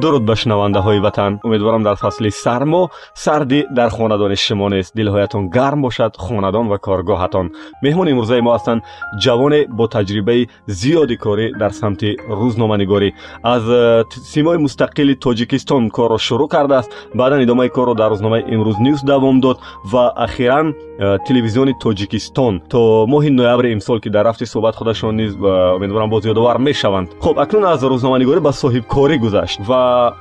[0.00, 1.40] درود به شنونده های وطن.
[1.44, 7.50] امیدوارم در فصل سرما سردی در خاندان شما نیست دلهایتان گرم باشد خاندان و کارگاهتان.
[7.82, 8.82] مهمان امروزه ما هستند
[9.20, 13.12] جوان با تجربه زیادی کاری در سمت روزنامه‌نگاری.
[13.44, 13.62] از
[14.24, 16.90] سیمای مستقل تاجیکستان کار را شروع کرده است.
[17.14, 19.58] بعدا ادامه کار را در روزنامه امروز نیوز دوام داد
[19.92, 20.72] و اخیرا
[21.28, 22.60] تلویزیون تاجیکستان.
[22.70, 27.08] تا ماه نوامبر امسال که در رفت صحبت خودشان نیز امیدوارم باز یادآور می‌شوند.
[27.20, 30.12] خب اکنون از روزنامه‌نگاری به صاحب کاری گذشت و ва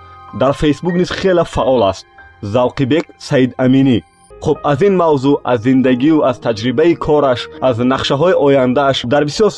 [0.42, 2.06] дар фейсбук низ хеле фаъол аст.
[2.44, 3.98] Завқибек саидаминӣ
[4.46, 9.52] хуб аз ин мавзӯъ аз зиндагию аз таҷрибаи кораш аз нақшаҳои ояндааш дар бисёр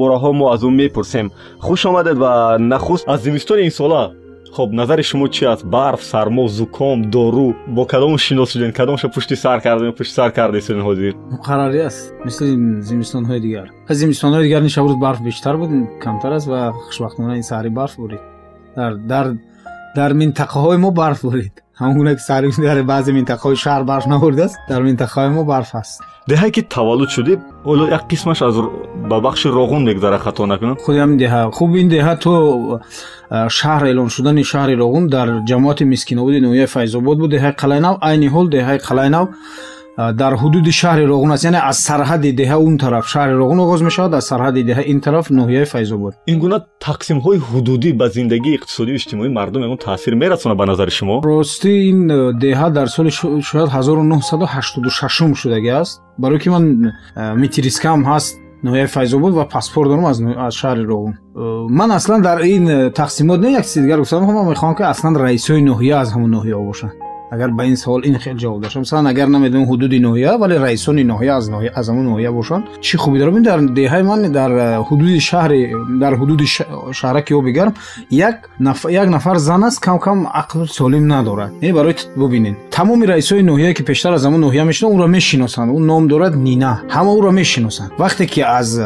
[0.00, 1.26] бораҳо мо аз ӯ мепурсем.
[1.66, 2.32] Хуш омадед ва
[2.72, 4.02] нахуст аз зимистони имсола
[4.56, 5.64] хуб назари шумо чи аст?
[5.66, 7.54] Барф сармо зуком дору.
[7.68, 12.00] Бо кадом шинос шуден кадомша пушти сар кардем пушти сар кардесен ҳозир муқаррарӣ аст.
[12.26, 12.46] Мисли
[12.90, 13.66] зимистонҳои дигар.
[14.00, 15.70] Зимистонҳои дигар нишаврӯз барф бештар буд
[16.04, 18.22] камтар аст ва хушбахтона ин сари барф бурид
[19.97, 24.57] дар минтақаҳои мо барф бурид ҳамон гуна ки сари дар баъзе минтақаҳои шаҳр барф навурдааст
[24.69, 27.33] дар минтақаҳои мо барф аст деҳае ки таваллуд шудӣ
[27.67, 28.55] ҳоло як қисмаш аз
[29.11, 32.33] ба бахши роғун мегзара хато накунам худи ҳамин деҳа хуб ин деҳа то
[33.57, 38.47] шаҳр эълон шудани шаҳри роғун дар ҷамоати мискиновуди ноҳияи файзобод буд деҳаи қалайнав айни ҳол
[38.55, 39.25] деҳаи қалайнав
[39.96, 41.44] дар ҳудуди шаҳри роғун аст.
[41.44, 45.26] Яъне аз сарҳади деҳа он тараф шаҳри роғун оғоз мешавад аз сарҳади деҳа ин тараф
[45.30, 50.66] ноҳияи файзобод ин гуна тақсимҳои ҳудудӣ ба зиндагии иқтисодию иҷтимоӣ мардум ягон таъсир мерасонад ба
[50.66, 51.16] назари шумо?
[51.30, 52.00] Ростӣ ин
[52.44, 53.10] деҳа дар соли
[53.50, 56.02] шояд 1986 шудагӣ аст.
[56.18, 56.64] Барое ки ман
[57.42, 58.32] митрискам ҳаст
[58.64, 60.18] ноҳияи файзобод ва паспорт дорам аз
[60.60, 61.14] шаҳри роғун.
[61.78, 62.64] Ман аслан дар ин
[63.00, 66.58] тақсимот не як чизи дигар гуфтам ман мехоҳам ки аслан раисҳои ноҳия аз ҳамон ноҳия
[66.70, 66.92] бошанд
[67.34, 68.76] اگر به این سوال این خیلی جواب داشت.
[68.76, 72.98] مثلا اگر نمی‌دونم حدود نوحیه ولی رئیسان نوحیه از نوحیه از همون نوحیه باشن چی
[72.98, 75.52] خوبی داره؟ در دهه من در حدود شهر
[76.00, 76.62] در حدود ش...
[76.94, 77.72] شهرک بگم
[78.10, 81.50] یک نفر یک نفر زن است کم کم عقل سالم نداره.
[81.60, 82.56] این برای ببینین.
[82.70, 85.68] تمام رئیسای نوحیه که پیشتر از همون نوحیه میشن اون را می‌شناسن.
[85.68, 86.78] اون نام دارد نینا.
[86.88, 87.90] همه او را می‌شناسن.
[87.98, 88.80] وقتی که از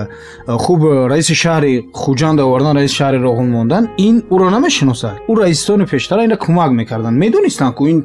[0.46, 5.10] خوب رئیس شهر خوجند آوردن رئیس شهر راهون موندن این او را نمی‌شناسه.
[5.26, 7.14] او رئیسان پیشتر اینا کمک می‌کردن.
[7.14, 8.04] میدونستان که این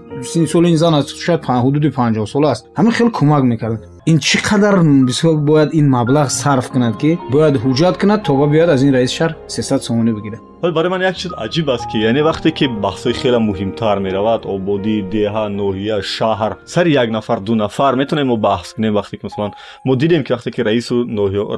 [0.53, 2.63] соли ин зан аст шояд ҳудуди панҷоҳ сола аст.
[2.77, 4.74] Ҳамин хеле кӯмак мекарданд ин чӣ қадар
[5.08, 8.92] бисёр бояд ин маблағ сарф кунад ки бояд ҳуҷҷат кунад то ба биёяд аз ин
[8.96, 12.66] раиси шаҳр сесад сомонӣ бигирад барои ман як чиз аҷиб аст ки яъне вақте ки
[12.84, 18.36] баҳсҳои хеле муҳимтар меравад ободӣ деҳа ноҳия шаҳр сари як нафар ду нафар метавонем мо
[18.36, 19.52] баҳс кунем вақте ки масалан
[19.86, 20.94] мо дидем ки вақте ки раису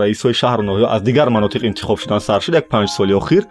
[0.03, 3.43] раисҳои шаҳру ноҳиё аз дигар манотиқ интихоб шудан сар шуд як панҷ соли охир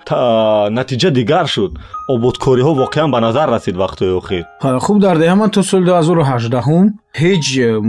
[0.80, 1.72] натиҷа дигар шуд
[2.14, 4.44] ободкориҳо воқеан ба назар расид вақтҳои охир
[4.86, 6.86] хуб дар деҳа ман то соли дуҳазору ҳаждаҳум
[7.23, 7.47] ҳеҷ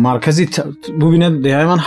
[0.07, 0.45] маркази
[1.01, 1.79] бубинед деҳаи ман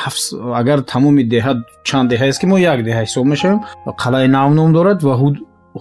[0.60, 1.52] агар тамоми деҳа
[1.88, 3.60] чанд деҳаест ки мо як деҳа ҳисоб мешавем
[4.02, 5.14] қалаи нав ном дорад ва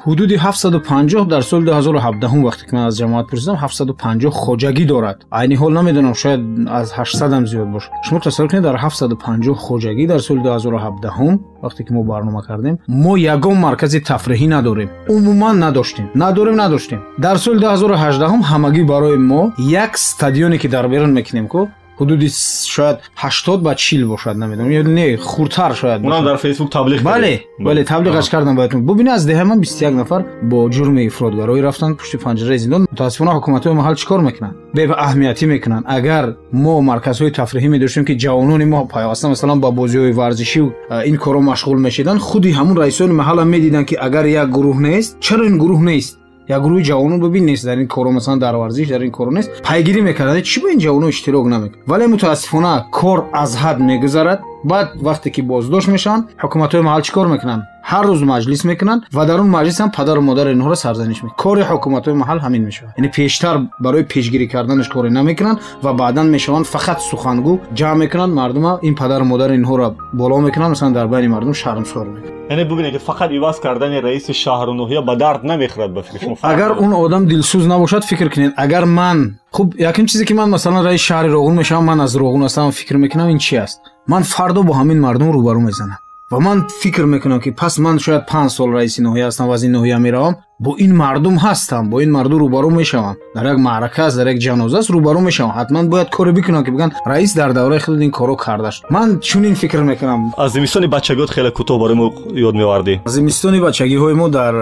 [0.04, 5.54] ҳудуди 750 дар соли 2017 вақте ки ман аз ҷамоат пурсидам 750 хоҷагӣ дорад айни
[5.54, 10.40] ҳол намедонам шояд аз 800 зиёд бошад шумо тасаввур кунед дар 750 хоҷагӣ дар соли
[10.42, 17.00] 2017 вақте ки мо барнома кардем мо ягон маркази тафриҳӣ надорем умуман надоштем надорем надоштем
[17.18, 21.68] дар соли 2018 ҳамагӣ барои мо як стадионе ки дар берун мекунем ку
[21.99, 22.27] ҳудуди
[22.75, 24.69] шояд ҳаштод ба чил бошад намедонам.
[24.99, 29.43] Не хурдтар шояд онам дар фейсбук таблиғ бале бале таблиғаш кардам баятон бубинед аз деҳаи
[29.43, 34.05] ман бисту як нафар бо ҷурми ифродгароӣ рафтанд пушти панҷараи зиндон мутаассифона ҳукуматҳои маҳал чӣ
[34.07, 35.83] кор мекунанд беаҳамиятӣ мекунанд?
[35.87, 40.61] Агар мо марказҳои тафриҳӣ медоштем ки ҷавонони мо пайваста масалан ба бозиҳои варзишӣ
[41.09, 45.43] ин корро машғул мешиданд худи ҳамун раисони маҳалам медиданд ки агар як гурӯҳ нест чаро
[45.49, 46.16] ин гурӯҳ нест
[46.49, 49.49] як гурӯҳи ҷавонон бибин нест дар ин коро масалан дар варзиш дар ин коро нест
[49.67, 54.39] пайгирӣ мекарданд чӣ ба ин ҷавонон иштирок намекунад вале мутаассифона кор аз ҳад мегузарад
[54.71, 59.23] баъд вақте ки боздошт мешаванд ҳукуматҳои маҳал чӣ кор мекунанд ҳар рӯз маҷлис мекунанд ва
[59.29, 61.41] дар он маҷлис ҳам падару модари инҳоро сарзаниш мекунанд.
[61.43, 62.91] Кори ҳукуматҳои маҳал ҳамин мешавад.
[62.99, 63.55] Яъне пештар
[63.85, 68.31] барои пешгирӣ карданаш коре намекунанд ва баъдан мешаванд фақат сухангӯ ҷамъ мекунанд.
[68.39, 69.87] Мардума ин падару модари инҳоро
[70.21, 72.35] боло мекунанд масалан дар байни мардум шармсор мекунанд.
[72.53, 76.35] Яъне бубинед ки фақат иваз кардани раиси шаҳру ноҳия ба дард намехӯрад ба фикри шумо.
[76.41, 78.53] Агар он одам дилсӯз набошад фикр кунед.
[78.57, 79.17] Агар ман
[79.51, 82.95] хуб якин чизе ки ман масалан раиси шаҳри роғун мешавам ман аз роғун ҳастам фикр
[83.03, 83.79] мекунам ин чи аст?
[84.07, 85.99] Ман фардо бо ҳамин мардум рӯбарӯ мезанам
[86.31, 89.63] و من فکر می‌کنم که پس من شاید پنج سال رئیس ناحیه هستم و از
[89.63, 90.35] این ناحیه می‌روم.
[90.64, 94.38] бо ин мардум ҳастам бо ин мардум рӯбарӯ мешавам дар як маърака аст дар як
[94.38, 98.10] ҷаноза аст рӯбарӯ мешавам ҳатман бояд коре бикунам ки бигӯянд раис дар давраи худ ин
[98.10, 102.06] корро кардашт ман чунин фикр мекунам аз зимистони бачагиот хеле кӯтоҳ барои мо
[102.48, 104.54] ёд мевардӣ зимистони бачагиҳои мо дар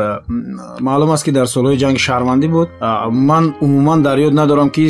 [0.81, 2.69] маълум аст ки дар солҳои ҷанги шаҳрвандӣ буд
[3.11, 4.89] ман умуман дар ёд надорам ки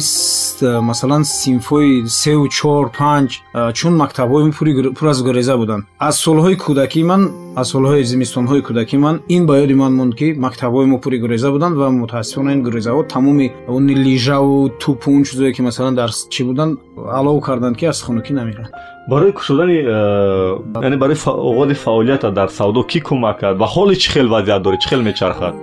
[0.90, 3.31] масалан синфҳои сеу чор панҷ
[3.78, 4.50] чун мактабҳои
[4.96, 7.22] пур аз гуреза буданд аз солҳои кӯдакӣ ман
[7.61, 11.49] аз солҳои зимистонҳои кӯдакӣ ман ин ба ёди ман монд ки мактабҳои мо пури гуреза
[11.55, 16.41] буданд ва мутаассифона ин гурезаҳо тамоми уни лижаву тупу он чизое ки масалан дар чӣ
[16.49, 16.73] буданд
[17.19, 18.71] алов карданд ки аз хунукӣ намеранд
[19.11, 19.77] барои кушодани
[20.85, 21.17] яъне барои
[21.51, 25.01] оғози фаъолиятат дар савдо кӣ кӯмак кард ва ҳоле чӣ хел вазъият доред чӣ хел
[25.09, 25.55] мечархад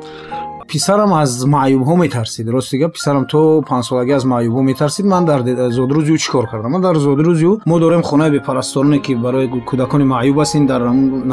[0.67, 5.39] писарам аз маъюбҳо метарсид рости гап писарам то панҷсолагӣ аз маъюбҳо метарсид ман дар
[5.77, 9.47] зодирӯзи ӯ чӣ кор кардам ман дар зодирӯзи ӯ мо дорем хонаи бепарастороне ки барои
[9.69, 10.81] кӯдакони маъюб аст ин дар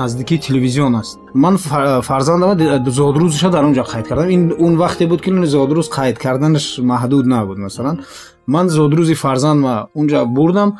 [0.00, 1.55] наздикии телевизион аст ман
[2.08, 2.55] фарзандама
[3.00, 7.26] зодирӯзиша дар он ҷо қайд кардам ин он вақте буд ки зодирӯз қайд карданаш маҳдуд
[7.26, 7.96] набуд масалан
[8.46, 10.79] ман зодирӯзи фарзандма унҷа бурдам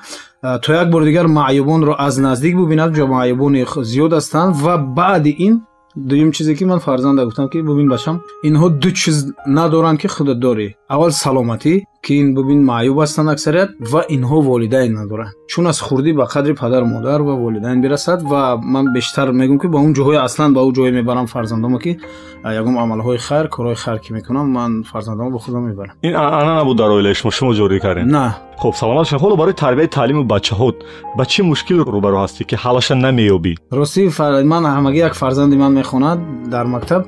[0.63, 5.55] то як бори дигар маъюбонро аз наздик бубинад ҷо маъюбони зиёд ҳастанд ва баъди ин
[5.96, 8.22] дуюм чизе ки ман фарзанда гуфтам ки бубин бачам.
[8.44, 13.70] Инҳо ду чиз надоранд ки худат дорӣ اول سلامتی که این ببین معیوب هستند اکثریت
[13.94, 15.32] و اینها والدین ندارن.
[15.48, 19.68] چون از خوردی به قدر پدر مادر و والدین برسد و من بیشتر میگم که
[19.68, 21.98] به اون جوهای اصلا به اون جوی می‌برم فرزندامو که
[22.46, 26.78] یگم عملهای خیر کارهای خیر که می‌کنم من فرزندامو به خودم می‌برم این انا نبود
[26.78, 30.76] در اویل شما شما جوری کردین نه خب سوالات شما برای تربیت تعلیم بچه هات
[31.18, 34.44] با چه مشکل روبرو هستی که حلش نمییابی راستی فر...
[34.44, 37.06] من همگی یک فرزندی من می‌خوند در مکتب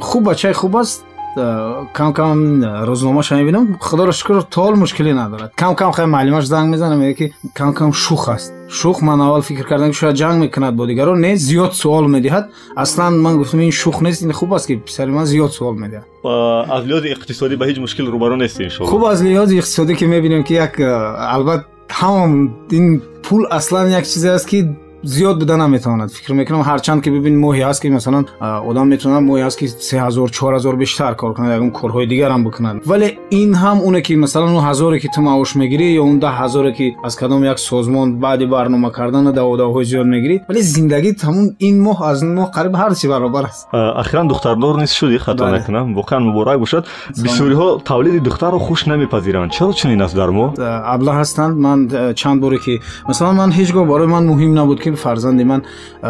[0.00, 5.52] خوب بچه خوب است кам рӯзномаша мебинам худоро шукр то ҳол мушкиле надорад.
[5.56, 8.52] Кам кам хай маълимаш занг мезана мега ки кам кам шух аст.
[8.68, 12.44] Шух ман аввал фикр кардам ки шояд ҷанг мекунад бо дигарон не зиёд суол медиҳад.
[12.76, 16.06] Аслан ман гуфтам ин шух нест ин хуб аст ки писари ман зиёд суол медиҳад.
[16.76, 20.42] Аз лиҳози иқтисодӣ ба ҳеҷ мушкил рӯбарӯ нестӣ иншоалло хуб аз лиҳози иқтисодӣ ки мебинем
[20.44, 20.80] ки як
[21.36, 24.58] албат ҳамон ин пул аслан як чизе аст ки
[25.02, 26.60] زیاد بده نمی‌تواند فکر می‌کنم.
[26.60, 31.14] هرچند که ببین موهی هست که مثلا آدم می‌تونه موهی هست که 3000 4000 بیشتر
[31.14, 35.00] کار کنه یکم کارهای دیگر هم بکنه ولی این هم اونه که مثلا اون هزاری
[35.00, 38.90] که تو معاش می‌گیری یا اون ده هزاری که از کدام یک سازمان بعد برنامه
[38.90, 40.40] کردن دعواداهای زیاد می‌گیری.
[40.48, 43.74] ولی زندگی تمون این ماه از این ماه قریب هر چی برابر است.
[43.74, 45.58] اخیرا دختردار نیست شدی خطا بله.
[45.58, 45.94] نکنم.
[45.94, 46.86] واقعا مبارک باشد.
[47.24, 51.56] بسیاری ها تولید دختر رو خوش نمیپذیرند چرا چنین است در ما ابله هستند.
[51.56, 52.78] من چند باری که
[53.08, 55.62] مثلا من هیچگاه برای من مهم نبود که که فرزند من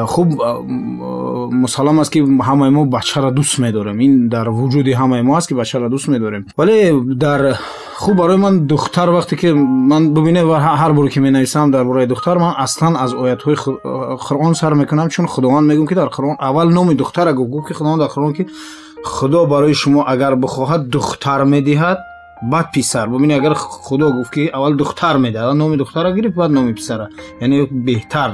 [0.05, 0.43] خوب
[1.52, 3.99] مسلم است که همه ما بچه را دوست می‌داریم.
[3.99, 6.46] این در وجود همه ما است که بچه را دوست می‌داریم.
[6.58, 7.52] ولی در
[7.96, 12.06] خوب برای من دختر وقتی که من ببینه و هر بار که می‌نویسم در برای
[12.06, 13.56] دختر من اصلا از آیت های
[14.29, 15.08] قرآن سر می‌کنم.
[15.08, 18.46] چون خداوند میگم که در قرآن اول نام دختر گفت که خداوند در قرآن که
[19.05, 21.99] خدا برای شما اگر بخواهد دختر می‌دهد
[22.42, 23.08] баъд писар.
[23.08, 25.54] Бубинед агар худо гуфт ки аввал духтар медиҳад.
[25.54, 27.08] Номи духтара гирифт баъд номи писара.
[27.40, 28.30] Яъне беҳтар.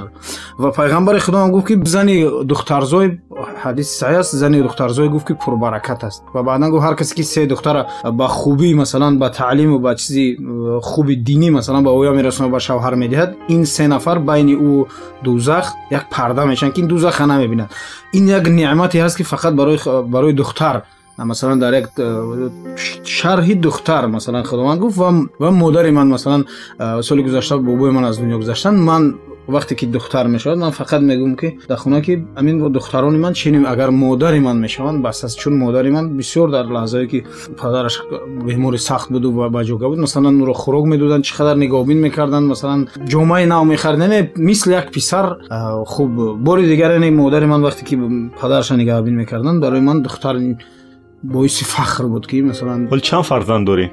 [0.59, 3.21] Ва пайғамбари худо ҳам гуфт ки зани духтарзой
[3.65, 6.23] ҳадиси саҳӣ аст зани духтарзой гуфт ки пурбаракат аст.
[6.35, 10.37] Ва баъдан гуфт ҳар касе ки се духтара ба хубӣ масалан ба таълиму ба чизи
[10.83, 14.87] хуби динӣ масалан ба оя мерасонад ба шавҳар медиҳад ин се нафар байни ӯ
[15.25, 17.69] дӯзах як парда мешаванд ки ин дӯзаха намебинад.
[18.13, 19.55] Ин як неъмате ҳаст ки фақат
[20.15, 20.83] барои духтар
[21.25, 22.51] масалан дар як э,
[23.05, 26.47] шарҳи духтар масалан худованд гуфт ва модари ман масалан
[26.79, 29.19] э, соли гузашта бобои ман аз дунё гузаштанд ман
[29.49, 33.67] вақте ки духтар мешавад ман фақат мегӯм ки дар хона ки амин духтарони ман чинем
[33.67, 37.25] агар модари ман мешаванд бас аст чун модари ман бисёр дар лаҳзае ки
[37.57, 38.03] падараш
[38.45, 42.47] бемори сахт буду ва ба ҷога буд масалан нуро хӯрок медоданд чӣ қадар нигоҳбин мекарданд
[42.47, 47.85] масалан ҷомаи нав мехаридем мисли як писар э, хуб бори дигар яне модари ман вақте
[47.85, 47.97] ки
[48.41, 50.37] падараша нигаҳбин мекарданд барои ман духтар
[51.24, 53.86] боиси фахр буд ки масалан ҳол чанд фарзанд дорӣ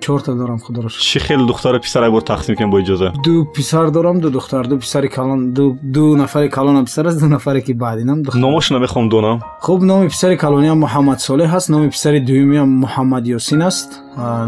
[0.00, 4.20] чорта дорам худоро чӣ хел духтару писар якбор тақсим кунем бо иҷоза ду писар дорам
[4.20, 8.78] ду духтар ду писари калон ду нафари калонам писар аст ду нафаре ки баъдинам номашона
[8.84, 13.90] мехоҳам донам хуб номи писари калониам муҳаммад солеҳ аст номи писари дуюмиам муҳаммад ёсин аст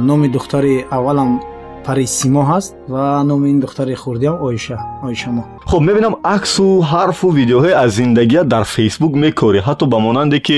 [0.08, 1.40] номи духтари аввалам
[1.86, 7.74] пари симо ҳаст ва номи ин духтари хурдиам оиша оишамо хуб мебинам аксу ҳарфу видеоҳое
[7.84, 10.56] аз зиндагият дар фейсбук мекорӣ ҳатто ба монанде ки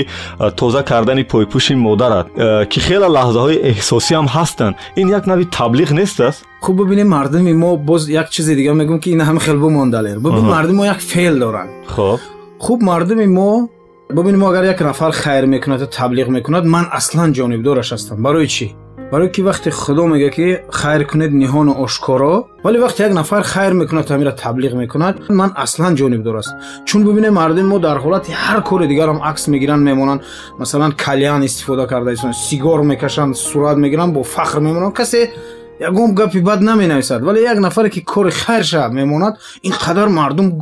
[0.59, 2.27] тоза кардани пойпӯши модарат
[2.71, 7.69] ки хеле лаҳзаҳои эҳсосиам ҳастанд ин як нави таблиғ нест аст хуб бибинем мардуми мо
[7.89, 11.35] боз як чизе дигар мегӯм ки ин ҳама хел бумондалер бибин мардуми мо як феъл
[11.43, 12.19] доранд хуб
[12.65, 13.49] хуб мардуми мо
[14.15, 18.67] бибинем мо агар як нафар хайр мекунад таблиғ мекунад ман аслан ҷонибдораш ҳастам барои чӣ
[19.11, 23.73] барое ки вақте худо мегӯяд ки хайр кунед ниҳону ошкоро вале вақте як нафар хайр
[23.73, 26.53] мекунад тамира таблиғ мекунад ман аслан ҷонибдор аст
[26.85, 30.21] чун бибинем мардуми мо дар ҳолати ҳар кори дигарам акс мегиранд мемонанд
[30.57, 35.31] масалан кальян истифода карда сигор мекашанд сурат мегиранд бо фахр мемонанд касе
[35.79, 40.61] ягон гапи бад наменависад вале як нафаре ки кори хайрша мемонад ин қадар мардум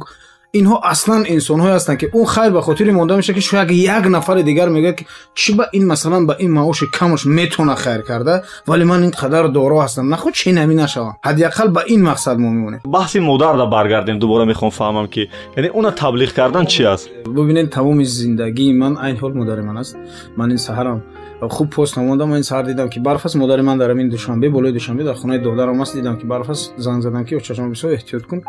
[0.50, 3.90] اینها اصلا انسان های هستند که اون خیر به خاطر مونده میشه که شاید یک
[3.90, 8.42] نفر دیگر میگه که چی با این مثلا با این معاش کمش می‌تونه خیر کرده
[8.68, 10.14] ولی من این اینقدر دارا هستم.
[10.14, 12.80] نخود چی نمی نشوم حداقل با این مقصد میمونه.
[12.92, 14.18] بحث مادر را برگردیم.
[14.18, 19.16] دوباره می‌خوام فهمم که یعنی اون تبلیغ کردن چی است؟ ببینید تمام زندگی من این
[19.16, 19.96] حال مادر من است.
[20.36, 21.02] من این سحرم
[21.50, 25.04] خوب پست نمودم این سر دیدم که برفس مادر من در این دوشنبه بالای دوشنبه
[25.04, 28.42] در خونه دادرم است دیدم که برفس زنگ زدن که چشم بسیار احتیاط کن.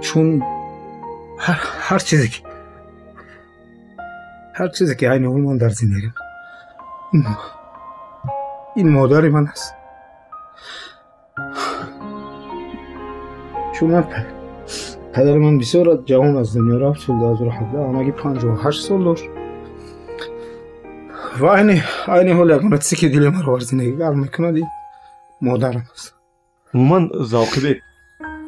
[0.00, 0.42] چون
[1.44, 2.42] هر, هر چیزی که
[4.54, 6.10] هر چیزی که عین اون من در زندگی
[8.76, 9.74] این مادر من است
[13.74, 14.04] چون من
[15.12, 19.04] پدر من بسیار جوان از دنیا رفت شد از رحمت همگی پنج و هشت سال
[19.04, 19.24] داشت
[21.40, 24.64] و این این حال یکونه چیزی که دل مرا زندگی گر می‌کنه دی
[25.40, 26.14] مادرم است
[26.74, 27.80] من ذوقی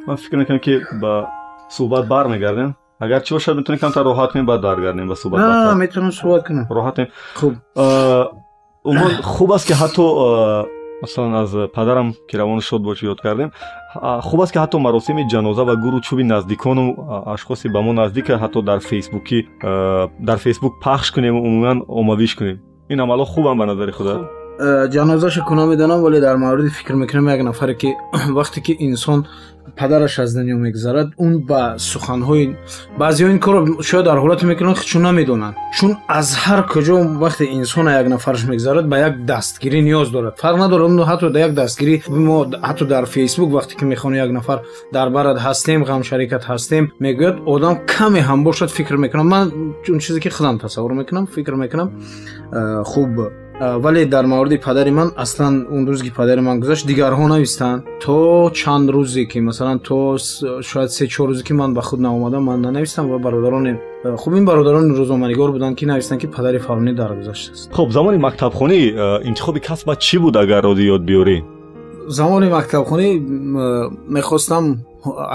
[0.08, 1.28] من فکر نکنم که با
[1.68, 5.38] صحبت بر میگردم агар чӣ бошад метавонем камтар роҳат кунем баъд баргардем ба суҳбат
[5.84, 7.54] метавонам суҳбат кунам роҳатем хуб.
[8.84, 10.02] Умуман хуб аст ки ҳатто
[11.02, 13.50] масалан аз падарам ки равони шод бошӣ ёд кардем
[14.28, 16.84] хуб аст ки ҳатто маросими ҷаноза ва гуру чӯби наздикону
[17.34, 19.38] ашхоси ба мо наздика ҳатто дар фейсбукӣ
[20.28, 22.58] дар фейсбук пахш кунем умуман оммавиш кунем.
[22.92, 23.92] Ин амало хубам ба назари
[24.90, 27.88] جنازش کنا می‌دانم ولی در مورد فکر می‌کنم یک نفر که
[28.36, 29.26] وقتی که انسان
[29.76, 32.54] پدرش از دنیا میگذرد اون با سخنهای
[32.98, 35.54] بعضی این کار شاید در حالت می‌کنن چون نمی‌دونن.
[35.80, 40.34] چون از هر کجا وقتی انسان یک نفرش میگذرد به یک دستگیری نیاز دارد.
[40.36, 44.30] فرق نداره اون حتی در یک دستگیری ما حتی در فیسبوک وقتی که می‌خوان یک
[44.30, 44.60] نفر
[44.92, 49.52] در برد هستیم غم شریکت هستیم می‌گوید ادم کمی هم باشد فکر می‌کنم من
[49.88, 51.92] اون چیزی که خودم تصور می‌کنم فکر می‌کنم
[52.84, 53.10] خوب
[53.59, 58.49] вале дар мавриди падари ман аслан он рӯзе ки падари ман гузашт дигарҳо навистанд то
[58.53, 60.17] чанд рӯзе ки масалан то
[60.61, 63.79] шояд се чор рӯзе ки ман ба худ наомадам ман нанавистам ва бародароне
[64.17, 68.79] хуб ин бародарони рӯзноманигор буданд ки навистанд ки падари фалонӣ даргузаштааст хуб замони мактабхонӣ
[69.29, 71.43] интихоби касбат чӣ буд агар роди ёд биёрӣ
[72.07, 73.07] замони мактабхонӣ
[74.07, 74.85] мехостам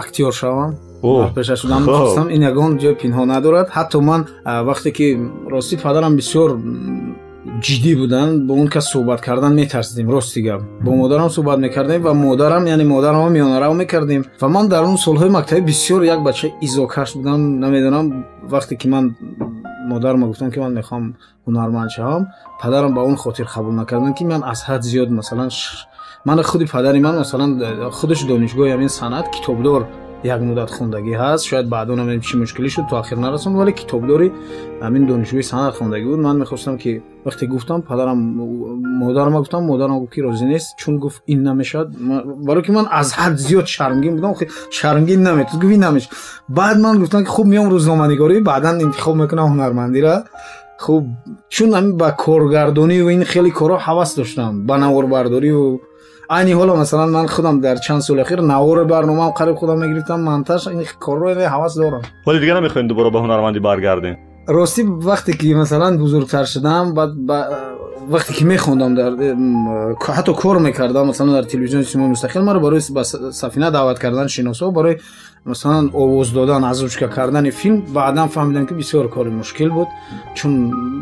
[0.03, 0.77] актёр шавам
[1.35, 5.07] пеша шудам мехостам ин ягон ҷои пинҳон надорад ҳатто ман вақте ки
[5.51, 6.49] рости падарам бисёр
[7.66, 12.14] ҷиддӣ буданд бо он кас суҳбат кардан метарсидем рости гап бо модарам суҳбат мекардем ва
[12.14, 14.26] модарам яъне модарамро миёнарав мекардем.
[14.42, 17.60] Ва ман дар он солҳои мактабӣ бисёр як бача изокаш будам.
[17.60, 19.16] Намедонам вақте ки ман
[19.92, 22.28] модарам гуфтам ки ман мехоҳам ҳунарманд шавам
[22.62, 25.50] падарам ба он хотир қабул накарданд ки ман аз ҳад зиёд масалан
[26.26, 27.52] ман худи падари ман масалан
[27.92, 29.82] худаш донишгоҳи ҳамин санъат китобдор
[30.24, 31.46] یک مدت خوندگی هست.
[31.46, 34.32] شاید بعدا نمی‌دونم چی مشکلی شد تو آخر نرسوند ولی کتاب داری
[34.82, 36.20] همین دانشجوی سند خوندگی بود.
[36.20, 38.18] من می‌خواستم که وقتی گفتم پدرم
[39.00, 40.76] مادرم گفتم مادرم گفت که روزی نیست.
[40.78, 41.92] چون گفت این نمی‌شد
[42.48, 44.34] برای که من از حد زیاد شرمگین بودم.
[44.34, 46.10] خیلی شرمگین نمیت گفت نمیشه
[46.50, 50.24] بعد من گفتم که خوب میام روزنامه نگاری بعدا انتخاب می‌کنم هنرمندی را.
[50.78, 51.08] خوب
[51.50, 54.66] چون همین با کارگردانی و این خیلی کارا حواس داشتم.
[54.66, 55.80] با نواربرداری و
[56.29, 60.67] айни ҳоло масалан ман худам дар чанд соли ахир навори барномаам қариб худам мегирифтам монтаж
[60.67, 64.17] ин корро ҳавас дорам вале дигар намехоҳем дубора ба ҳунармандӣ баргардем
[64.49, 66.95] ростӣ вақте ки масалан бузургтар шудам
[68.15, 68.93] вақте ки мехондам
[70.17, 74.71] ҳатто кор мекардам масалан дар телевизиони симои мустақил маро барои ба сафина даъват кардан шиносо
[74.71, 74.99] барои
[75.45, 79.89] масалан овоз додан озвучка кардани филм баъдан фаҳмидам ки бисёр кори мушкил буд
[80.35, 80.53] чун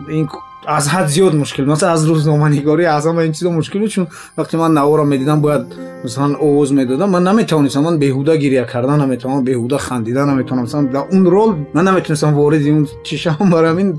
[0.08, 0.28] ин
[0.67, 1.65] аз ҳад зиёд мушкил.
[1.65, 4.07] Масалан аз рӯзноманигорӣ аз ҳама ин чизо мушкил буд чун
[4.37, 5.63] вақте ман наворо медидам бояд
[6.03, 10.65] масалан овоз медодам ман наметавонистам ман беҳуда гирья кардан наметавонам беҳуда хандидан наметавонам.
[10.65, 13.89] Масалан дар он рол ман наметонистам вориди он чишам барои ҳамин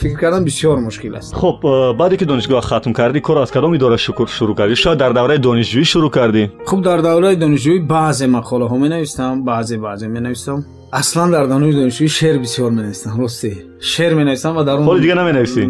[0.00, 1.34] фикр кардан бисёр мушкил аст.
[1.34, 1.56] Хуб
[2.00, 4.74] баъде ки донишгоҳ хатм кардӣ кор аз кадом идора шурӯъ кардӣ?
[4.74, 6.50] Шояд дар давраи донишҷӯӣ шурӯъ кардӣ?
[6.66, 10.58] Хуб дар давраи донишҷӯӣ баъзе мақолаҳо менавистам баъзе баъзе менавистам.
[10.92, 15.62] Аслан дар давраи донишҷӯӣ шеър бисёр менавистам росте шеър менавистам ва дар ҳоли дига наменависӣ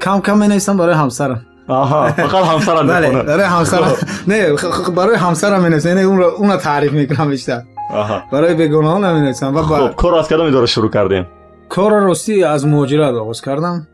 [0.00, 1.46] کم کم می‌نویسم برای همسرم.
[1.68, 3.92] آها فقط همسرم بله برای همسرم.
[4.28, 4.52] نه
[4.96, 5.88] برای همسرم می‌نویسم.
[5.88, 7.62] یعنی اون رو اون رو تعریف می‌کنم بیشتر.
[7.92, 8.22] آها.
[8.32, 11.26] برای بیگانه ها نمی‌نویسم و خب کار از کدام اداره شروع کردیم
[11.68, 13.86] کار روسی از مهاجرت آغاز کردم.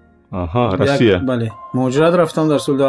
[0.52, 1.18] Кардам россия.
[1.30, 2.82] бале муҳоҷират рафтам дар соли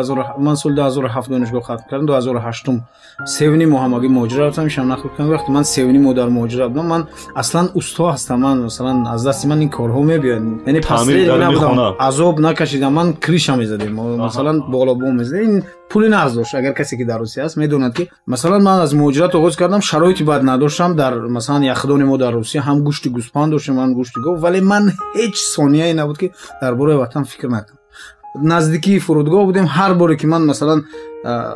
[0.48, 2.06] ман соли дуҳазору ҳафт донишгоҳ хатм кардам.
[2.10, 2.78] дуҳазору ҳаштум
[3.38, 5.30] севни мо ҳамагӣ муҳоҷират рафтам ишам нақл кардам.
[5.36, 7.02] вақте ман севни мо дар муҳоҷират будам ман
[7.42, 8.40] аслан усто ҳастам.
[8.46, 12.94] ман масалан аз дасти ман ин корҳо мебиёд яъне пасребудам азоб накашидам.
[13.00, 13.94] ман криша мезадем.
[14.26, 18.80] масалан болобо мезадем پولی نذاشت اگر کسی که در روسیه است می‌دوند که مثلا من
[18.80, 20.96] از مهاجرت آغاز کردم شرایطی بد نداشتم.
[20.96, 24.92] در مثلا یخدان ما در روسیه هم گوشت گوسپند داشتیم هم گوشت گاو ولی من
[25.16, 27.78] هیچ ثانیه‌ای نبود که درباره وطن فکر نکنم.
[28.44, 29.66] نزدیکی فرودگاه بودیم.
[29.70, 30.82] هر باری که من مثلا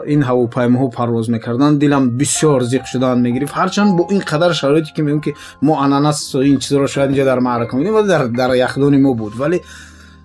[0.06, 3.58] این هواپیما ها پرواز می‌کردن دلم بسیار زیق شدن می‌گرفت.
[3.58, 7.26] هرچند با این قدر شرایطی که میگم که ما اناناس این چیزا رو شاید اینجا
[7.26, 9.40] در معرکه میدیم و در در یخدان ما بود.
[9.40, 9.62] ولی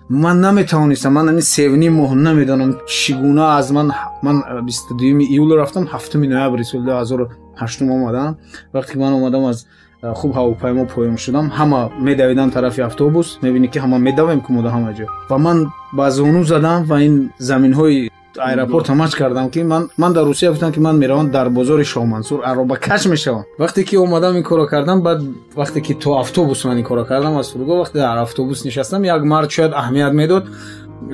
[0.09, 5.55] ман наметавонистам ман ани севни моҳ намедонам чӣ гуна аз ман ман бисту дуюми июл
[5.57, 7.25] рафтам ҳафтуми ноябри соли ду ҳазору
[7.61, 8.37] ҳаштум омадам
[8.73, 9.65] вақте ки ман омадам аз
[10.13, 15.05] хуб ҳавопаймо поём шудам ҳама медавидан тарафи автобус мебинӣ ки ҳама медавем кумода ҳама ҷо.
[15.29, 15.57] Ва ман
[15.97, 20.79] ба зону задам ва ин заминҳои аэропорт ҳамач кардам ки ман дар русия гуфтам ки
[20.79, 23.43] ман меравам дар бозори шоҳмансур аробакаш мешавам.
[23.59, 25.21] Вақте ки омадам ин коро кардам баъд
[25.55, 29.23] вақте ки то автобус ман ин коро кардам аз фурудгоҳ вақте дар автобус нишастам як
[29.23, 30.45] мард шояд аҳамият медод.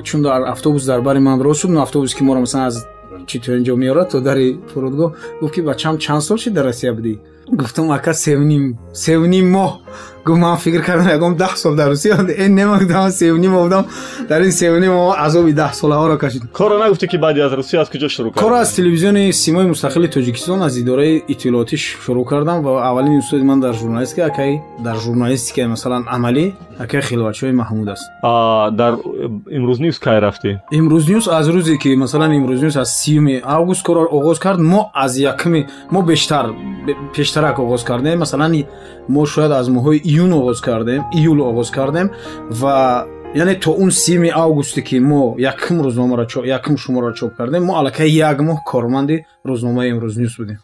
[0.04, 2.86] Чун дар автобус дар бари ман рост шуд автобус ки моро масалан аз
[3.26, 6.92] чи то инҷо меорад то дари фурудгоҳ гуфт ки бачам чанд сол ши дар россия
[6.94, 7.18] будӣ
[7.48, 9.72] гуфтам ака севним севним моҳ.
[10.24, 13.86] Гуфт ман фикр кардам ягон даҳ сол дар русия эн нема гуфтам севним будам
[14.28, 14.92] дар ин севним
[15.26, 16.42] азоби даҳсолаҳоро кашид.
[16.52, 20.08] Коро нагуфтӣ ки баъди аз русия аз куҷо шурӯъ кардам коро аз телевизиони симои мустақили
[20.16, 25.66] тоҷикистон аз идораи иттилоотӣ шурӯъ кардам ва аввалин устоди ман дар журналистика акай дар журналистикаи
[25.66, 28.04] масалан амалӣ акай хилватшоҳи маҳмуд аст.
[28.80, 28.92] Дар
[29.58, 33.82] имрӯз нюс кай рафтӣ имрӯз нюс аз рӯзе ки масалан имрӯз нюс аз сиюми август
[33.82, 34.60] коро оғоз кард.
[34.60, 36.46] Мо аз якми мо бештар
[37.32, 38.18] пештарак оғоз кардем.
[38.18, 38.64] Масалан
[39.08, 42.10] мо шояд аз моҳҳои июн оғоз кардем июл оғоз кардем
[42.50, 47.78] ва яъне то он сими августе ки мо якм рӯзномаро якм шуморо чоп кардем мо
[47.78, 50.58] аллакай як моҳ корманди рӯзномаи имрӯз нюс будем.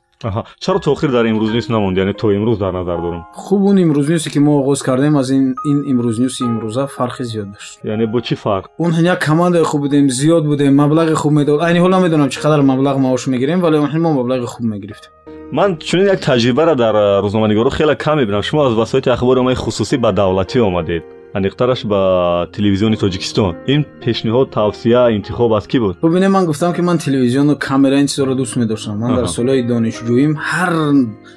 [0.60, 1.96] Чаро то охир дар имрӯз нюс намонд?
[1.96, 3.24] Яъне то имрӯз дар назар дорем?
[3.32, 7.52] Хуб он имрӯз нюсе ки мо оғоз кардем аз ин имрӯз нюси имрӯза фарқи зиёд
[7.52, 8.64] дошт яъне бо чӣ фарқ?
[8.78, 12.60] Он як командаи хуб будем зиёд будем маблағи хуб медод айни ҳол намедонам чӣ қадар
[12.60, 15.12] маблағ маош мегирем вале мо маблағи хуб мегирифтем
[15.52, 18.42] ман чунин як таҷрибаро дар рӯзноманигоро хеле кам мебинам.
[18.42, 23.56] Шумо аз васоити ахбори омаи хусусӣ ба давлатӣ омадед аниқтараш ба телевизиони тоҷикистон.
[23.66, 25.96] Ин пешниҳод тавсия интихоб аз кӣ буд?
[26.00, 28.98] Бубинед ман гуфтам ки ман телевизиону камера ин чизоро дӯст медоштам.
[28.98, 30.72] Ман дар солҳои донишҷӯим ҳар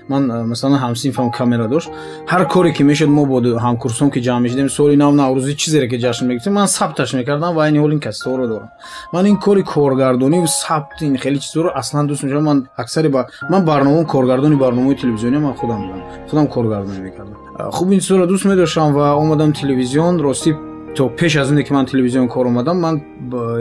[0.10, 1.90] ман масалан ҳамсинфам камера дошт.
[2.32, 5.98] Ҳар коре ки мешуд мо бо ҳамкурсон ки ҷамъ мешудем соли нав наврӯзӣ чизере ки
[6.04, 8.70] ҷашн мегирифтем ман сабташ мекардам ва айни ҳол ин касетаҳоро дорам.
[9.14, 12.44] Ман ин кори коргардониву сабт ин хеле чизоро аслан дӯст мешавам.
[12.44, 13.10] Ман аксари
[13.50, 18.46] ман барномаам коргардони барномаи телевизиония ман худам будам худам коргардонӣ мекардам хуб ин чизоро дӯст
[18.46, 20.20] медоштам ва омадам телевизион.
[20.20, 20.56] Ростӣ
[20.96, 23.02] то пеш аз ине ки ман телевизион кор омадам ман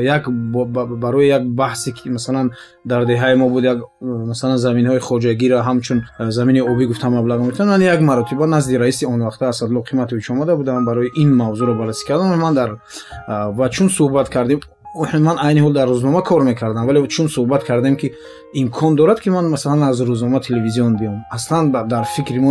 [0.03, 2.51] як барои як баҳсе ки масалан
[2.85, 7.83] дар деҳаи мо буд як масалан заминҳои хоҷагиро ҳамчун замини обӣ гуфтам маблағ мегирифтам ман
[7.83, 10.85] як маротиба назди раиси он вақта асадло қиматович омада будам.
[10.85, 12.39] Барои ин мавзӯъро баррасӣ кардам.
[12.39, 12.79] Ман дар
[13.29, 14.61] ва чун суҳбат кардем
[15.21, 18.13] ман айни ҳол дар рӯзнома кор мекардам вале чун суҳбат кардем ки
[18.55, 21.17] имкон дорад ки ман масалан аз рӯзнома телевизион биём.
[21.31, 22.51] Аслан дар фикри мо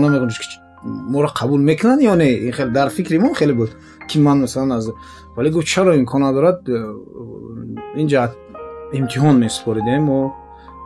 [0.85, 3.69] ما را قبول می‌کنن یا نه؟ خیلی در فکر ما خیلی بود
[4.07, 4.91] که من مثلا از
[5.37, 6.61] ولی گفت چرا امکان ندارد
[7.95, 8.29] اینجا
[8.93, 10.31] امتحان میسپاریدیم و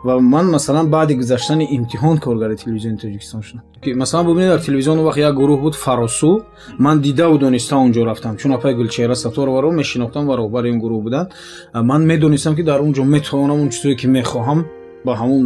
[0.04, 3.62] و من مثلا بعد گذشتن امتحان کارگر تلویزیون تاجیکستان شدم.
[3.82, 6.42] که مثلا ببینید در تلویزیون وقت یک گروه بود فراسو.
[6.78, 8.36] من دیده و دانسته اونجا رفتم.
[8.36, 11.28] چون اپای گلچهره ستار و رو میشناختم و رهبر این گروه بودن.
[11.74, 14.64] من می‌دونستم که در اونجا می‌تونم اون چیزی که می‌خواهم
[15.05, 15.43] ба ҳамун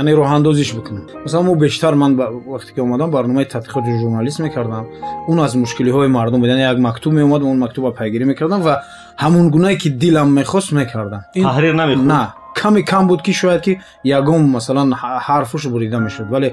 [0.00, 2.12] яъне роҳандозиш бикунам масалан мо бештар ман
[2.54, 4.86] вақте ки омадам барномаи тадқиқоти журналист мекардам
[5.28, 8.82] он аз мушкилиҳои мардум буд яъне як мактуб меомад он мактубро пайгирӣ мекардам ва
[9.22, 13.80] ҳамун гунае ки дилам мехост мекардам таҳрир намехӯ на каме кам буд ки шояд ки
[14.04, 14.88] ягон масалан
[15.26, 16.48] ҳарфуш бурида мешуд вале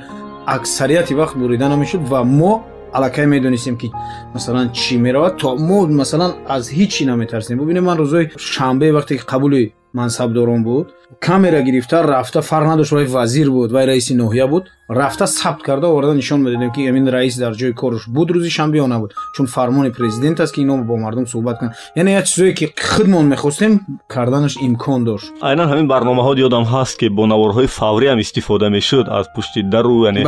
[0.45, 3.91] аксарияти вақт бурида намешуд ва мо аллакай медонистем ки
[4.33, 9.13] масалан чӣ меравад то мо масалан аз ҳеҷ чӣ наметарсем бубинед ман рӯзои шанбе вақте
[9.17, 10.87] ки қабули мансабдорон буд
[11.19, 15.87] камера гирифта рафта фарқ надошт вай вазир буд вай раиси ноҳия буд рафта сабт карда
[15.87, 19.45] оварда нишон медодем ки амин раис дар ҷои корш буд рӯзи шанбе ё набуд чун
[19.47, 23.81] фармони президент аст ки ино бо мардум суҳбат кунанд яъне як чизое ки худмон мехостем
[24.07, 29.27] карданаш имкон дошт айнан ҳамин барномаҳо ёдам ҳаст ки бо наворҳои фавриам истифода мешуд аз
[29.35, 30.23] пушти дару яъне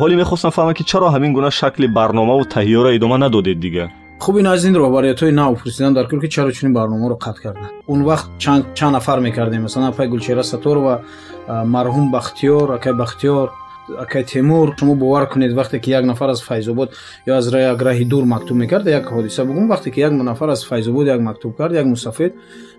[0.00, 4.47] ҳоле мехостам фаҳмам ки чаро ҳамин гуна шакли барномаву таҳиёро идома надодед дигар Хуб ин
[4.47, 8.27] аз ин роҳбариятҳои нав пурсидан дар кор ки чаро чунин барномаро қатъ карданд он вақт
[8.39, 9.61] чанд нафар мекардем.
[9.63, 11.01] Масалан акай гулчера саторова
[11.47, 13.51] марҳум бахтиёр акай бахтиёр
[13.99, 14.75] акай темур.
[14.79, 16.89] Шумо бовар кунед вақте ки як нафар аз файзобод
[17.27, 20.65] ё аз як раҳи дур мактуб мекард як ҳодиса бугум вақте ки як нафар аз
[20.65, 22.33] файзобод як мактуб кард як мусафед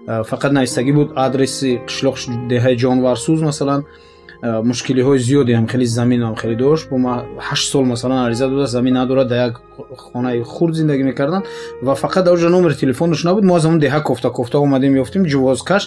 [0.06, 2.16] фақат навистагӣ буд адреси қишлоқ
[2.48, 3.84] деҳаи ҷонварсӯз масалан
[4.41, 6.97] мушкилиҳои зиёде ҳам хеле заминам хеле дошт бо
[7.37, 9.61] ҳашт сол масалан ариза дода замин надорад дар як
[9.97, 11.45] хонаи хурд зиндагӣ мекарданд
[11.81, 15.23] ва фақат дар оҷа номери телефонош набуд мо аз ҳамн деҳа кофта кофта омадем ёфтем
[15.25, 15.83] ҷувозкаш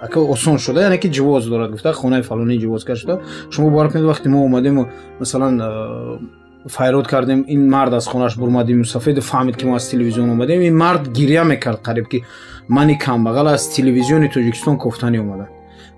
[0.00, 3.20] ака осон шуда яъне ки ҷувоз дорад гуфта хонаи фалони ҷувозкаш шуда
[3.50, 4.88] шумо бовар кунед вақте мо омадему
[5.20, 6.18] масалан э,
[6.68, 10.76] файрод кардем ин мард аз хонаш бурмади мусафеду фаҳмид ки мо аз телевизион омадем ин
[10.76, 12.24] мард гирья мекард қариб ки
[12.68, 15.46] мани камбағал аз телевизиони тоҷикистон кофтанӣ омада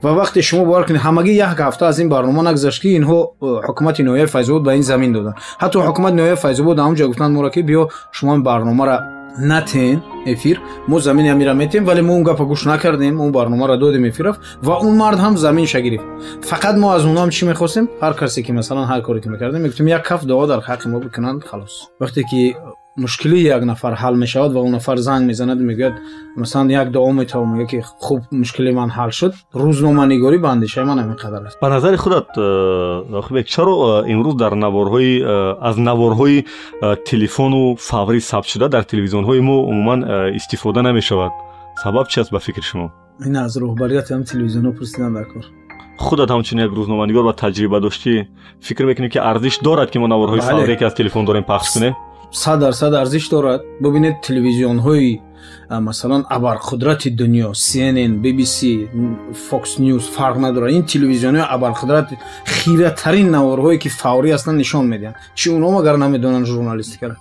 [0.03, 3.47] ва вақте шумо бовар кунед ҳамагӣ як ҳафта аз ин барнома нагзашт ки инҳо э,
[3.69, 7.61] ҳукумати ноҳияи файзобод ба ин замин доданд ҳатто ҳукумати ноҳияи файзобод ҳамонҷо гуфтанд моро ки
[7.69, 7.83] биё
[8.17, 8.99] шумо ин барномаро
[9.39, 14.09] натен эфир мо замини амира метем вале мо он гапа гӯш накардем он барномаро додем
[14.09, 16.05] эфиров ва он мард ҳам заминша гирифт
[16.43, 19.87] фақат мо аз онҳам чӣ мехостем ҳар касе ки масалан ҳар коре ки мекардем мегуфтем
[19.87, 22.57] як каф дуо дар ҳаққи мо бикунанд халос вақте ки
[22.98, 25.94] مشکلی یک نفر حل می شود و اون نفر زنگ می زند می‌گوید
[26.38, 30.50] مثلا یک دعا می تو میگه که خوب مشکلی من حل شد روزنامه نگاری به
[30.50, 31.60] اندیشه من همینقدر است.
[31.60, 32.26] به نظر خودت
[33.22, 35.24] خب چرا امروز در نوارهای
[35.62, 36.44] از نوارهای
[37.06, 41.32] تلفن و فوری ثبت شده در تلویزیون های ما عموما استفاده نمی شود
[41.84, 42.94] سبب چی است به فکر شما؟
[43.26, 45.44] این از رهبریت هم تلویزیون رو در کار.
[45.98, 48.28] خودت همچنین یک روزنامه‌نگار با تجربه داشتی.
[48.60, 50.50] فکر می‌کنی که ارزش دارد که ما نوارهای بله.
[50.50, 51.96] فوری که از تلفن داریم پخش کنیم؟
[52.34, 53.62] Сад дарсад арзиш дорад.
[53.80, 55.22] Бубинед телевизионҳои
[55.70, 58.58] масалан абарқудрати дунё cnn bbc
[59.50, 60.72] fox news фарқ надорад.
[60.72, 62.08] Ин телевизионҳои абарқудрат
[62.46, 65.16] хиратарин наворҳое ки фаврӣ ҳастанд нишон медиҳанд.
[65.36, 67.16] Чи онҳо магар намедонанд журналистикара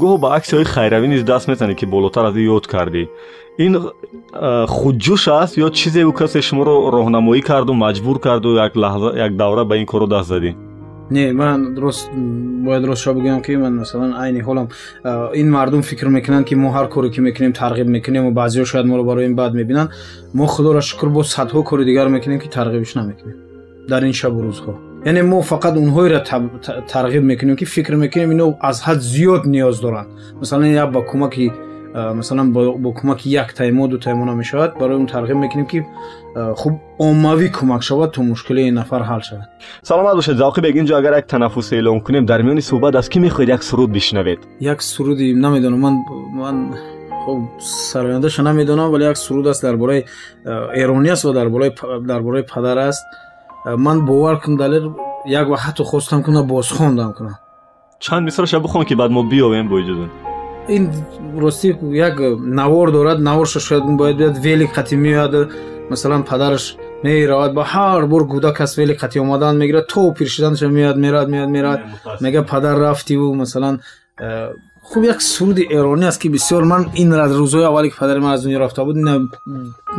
[0.00, 3.02] гоҳо ба аксиҳои хайравӣ низ даст мезанӣ ки болотар аз ин ёд кардӣ.
[3.64, 3.72] Ин
[4.76, 8.50] худҷӯш аст ё чизе бу касе шуморо роҳнамоӣ карду маҷбур карду
[9.26, 10.50] як давра ба ин коро даст задӣ
[11.11, 12.09] не ман дуруст
[12.65, 14.67] бояд ростшо бигӯям ки ман масалан айни ҳолам
[15.35, 19.03] ин мардум фикр мекунанд ки мо ҳар коре ки мекунем тарғиб мекунем баъзеҳо шояд моро
[19.03, 19.89] барои ин бад мебинанд
[20.33, 23.37] мо худоро шукр бо садҳо кори дигар мекунем ки тарғибш намекунем
[23.89, 24.73] дар ин шабу рӯзҳо
[25.05, 26.19] яъне мо фақат онҳоеро
[26.93, 30.91] тарғиб мекунем ки фикр мекунем ино аз ҳад зиёд ниёз доранд масалан як
[31.96, 35.86] مثلا با, با کمک یک تایما دو تایما نمی‌شود برای اون ترغیب می‌کنیم که
[36.54, 39.48] خوب اوموی کمک شود تو مشکل این نفر حل شود.
[39.82, 40.36] سلامت باشید.
[40.36, 43.62] زاقی بگین جو اگر یک تنفس اعلام کنیم در میانی صحبت از کی می‌خواید یک
[43.62, 44.38] سرود بشنوید.
[44.60, 45.78] یک سرودی نمی‌دونم.
[45.78, 45.96] من
[46.34, 46.70] من
[47.26, 50.04] خب سرایندهش نمی‌دونم ولی یک سرود است در درباره
[50.74, 51.74] ایرانی است و درباره
[52.08, 53.04] درباره پدر است.
[53.78, 54.90] من باور کنم دلیل
[55.26, 57.38] یک وقت خواستم کنه باز خواندم کنم.
[57.98, 60.25] چند مثالش بخون که بعد ما بیاویم با اجازه
[60.67, 60.91] ин
[61.37, 65.33] ростӣ як навор дорад наворша шояд бояд биёд вели қатӣ меояд
[65.89, 70.97] масалан падараш меравад ба ҳар бор кӯдак аз вели қатӣ омадан мегирад то пиршиданша меояд
[70.97, 71.81] меравад меояд меравад
[72.21, 73.81] мега падар рафтиву масалан
[74.19, 74.51] э,
[74.83, 78.43] хуб як суруди эронӣ аст ки бисёр ман ин рӯзҳои аввале ки падари ман аз
[78.43, 78.95] дунё рафта буд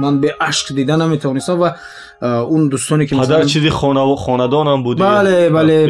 [0.02, 1.76] ман беашк дида наметавонистам ва
[2.20, 5.86] э, он дӯстоне ки падар чизи хонадонам буд бале бале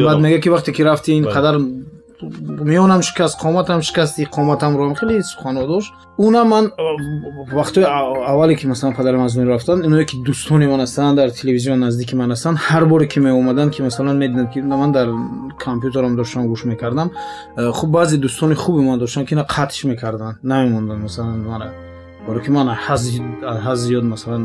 [2.64, 6.70] میونم شکست قامتم شکست قامتم رو خیلی سخانه داشت اونم من
[7.52, 11.82] وقتی اولی که مثلا پدرم از من رفتن اینو که دوستان من هستن در تلویزیون
[11.82, 15.06] نزدیک من هستن هر بار که می اومدن که مثلا می‌دیدن که من در
[15.58, 17.10] کامپیوترم داشتم گوش می‌کردم
[17.72, 21.70] خب بعضی دوستان خوبی من داشتن که اینا قطعش می‌کردن نمیموندن مثلا من
[22.28, 22.76] برای که من
[23.66, 24.40] از زیاد مثلا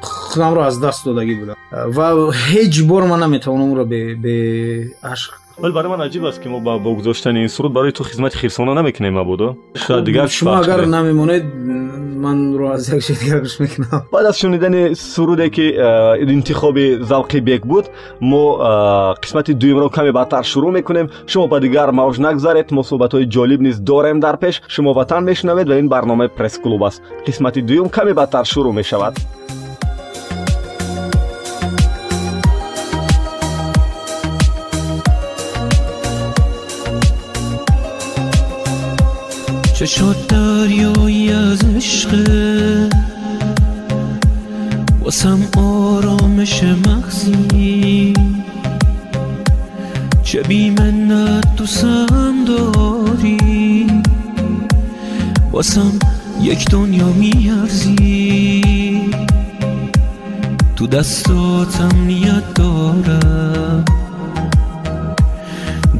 [0.00, 1.54] خودم رو از دست دادگی بودم.
[1.96, 6.23] و هیچ بار من نمی‌تونم اون رو به عشق ӯро беашқ вале барои ман аҷиб
[6.27, 10.29] аст ки мо ба гузоштани ин суруд барои ту хизмати хирсона намекунем мабудо шояд дигар
[10.29, 11.43] шумо агар намемонед
[12.23, 17.41] манро аз як ши дигар гӯш мекунам баъд аз шунидани суруде ки э, интихоби завқи
[17.41, 17.85] бек буд
[18.21, 23.29] мо э, қисмати дуюмро каме баъдтар шурӯъ мекунем шумо ба дигар мавж нагзаред мо суҳбатҳои
[23.35, 27.89] ҷолиб низ дорем дар пеш шумо ватан мешунавед ва ин барномаи пресс-клуб аст қисмати дуюм
[27.89, 29.15] каме баъдтар шурӯъ мешавад
[39.80, 42.88] چه شد دریایی از عشقه
[45.00, 48.14] واسم آرامش مغزی.
[50.22, 53.86] چه بی منت دوستم داری؟
[55.52, 55.92] واسم
[56.42, 58.62] یک دنیا میارزی.
[60.76, 63.84] تو دستاتم نیت دارم.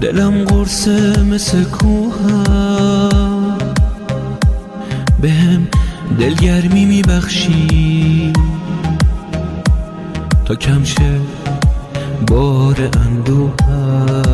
[0.01, 3.20] دلم قرصه مثل کوهم.
[5.23, 5.69] بهم
[6.19, 8.33] دلگرمی میبخشی.
[10.45, 11.21] تا کم شه
[12.27, 14.30] بار اندوهم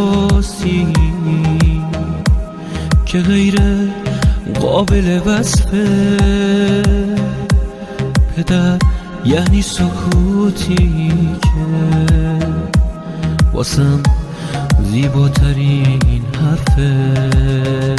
[0.00, 0.92] احساسی
[3.06, 3.60] که غیر
[4.60, 5.86] قابل وصفه.
[8.36, 8.78] پدر
[9.24, 12.46] یعنی سکوتی که
[13.52, 14.02] واسم
[14.82, 17.96] زیباترین حرفه.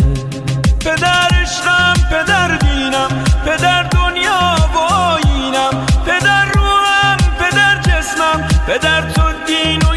[0.79, 3.09] پدر عشقم پدر دینم
[3.45, 9.90] پدر دنیا وایینم پدر روحم پدر جسمم پدر تو دین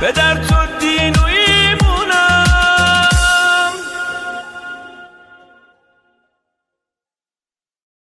[0.00, 2.46] پدر تو دین و ایمونم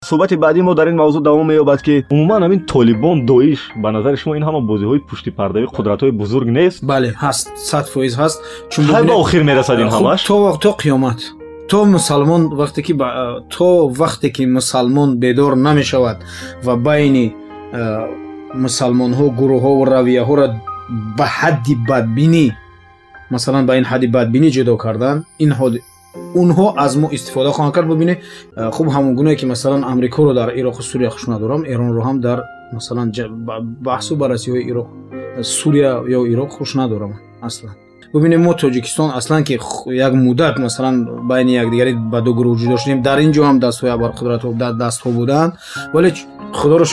[0.08, 4.16] суҳбати баъди мо дар ин мавзӯъ давом меёбад ки умуман ҳамин толибон доиш ба назари
[4.22, 8.38] шумо ин ҳама бозиҳои пуштипардави қудратҳои бузург нест бале ҳаст сад фоиз ҳаст
[8.72, 11.20] чун ҳай ба бубинед, охир мерасад ин хуб, ҳамаш то вақ- то қиёмат
[11.70, 13.16] то мусалмон вақте ки ба-
[13.54, 13.66] то
[14.02, 16.18] вақте ки мусалмон бедор намешавад
[16.66, 17.26] ва байни
[17.72, 17.80] а,
[18.64, 20.46] мусалмонҳо гурӯҳҳо равияҳоро
[21.18, 22.46] ба ҳадди бадбинӣ
[23.34, 25.80] масалан ба ин ҳадди бадбинӣ ҷудо кардан ин ҳод-
[26.42, 28.18] онҳо аз мо истифода хоҳанд кард бубинед
[28.56, 32.38] а, хуб ҳамон гуное ки масалан амрикоро дар ироқу сурия хуш надорам эронро ҳам дар
[32.72, 34.86] масалан ҷа- ба- баҳсу баррасиҳои ироқ
[35.42, 37.12] сурия ё ироқ хуш надорам
[37.48, 37.74] аслан
[38.12, 42.76] бубинем мо тоҷикистон аслан ки х- як муддат масалан байни якдигари ба ду гурӯҳ ҷудо
[42.82, 45.52] шудем дар ин ҷо ҳам дастҳои абарқудратҳо да- дастҳо буданд
[45.94, 46.84] вале ч- худоро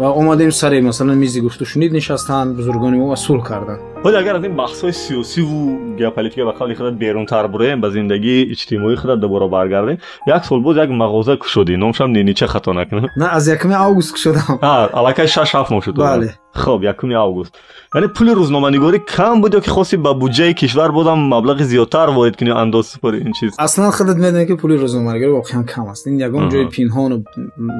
[0.00, 3.78] و اومدیم سر مثلا میز گفتش نید نشستن بزرگان ما وصول صلح کردن.
[4.02, 7.80] خود اگر از این بحث های سیاسی و گیوپلیتیک به خالی خود بیرون تر بریم
[7.80, 12.34] به زندگی اجتماعی خود دوباره برگردیم یک سال بود یک مغازه کشودی نامش هم نینی
[12.34, 15.96] چه خطا نکنه؟ نه از یکم آگوست کشودم ها الکی 6 7 ماه شد.
[15.96, 16.34] بله.
[16.52, 17.58] خب یکم آگوست.
[17.94, 22.50] یعنی پول روزنامه‌نگاری کم بود که خاصی با بودجه کشور بودم مبلغ زیاتر وارد کنی
[22.50, 26.06] انداز سپر این چیز؟ اصلا خودت می‌دونی که پول روزنامه‌نگاری واقعا کم است.
[26.06, 27.22] این یگون جای پنهان و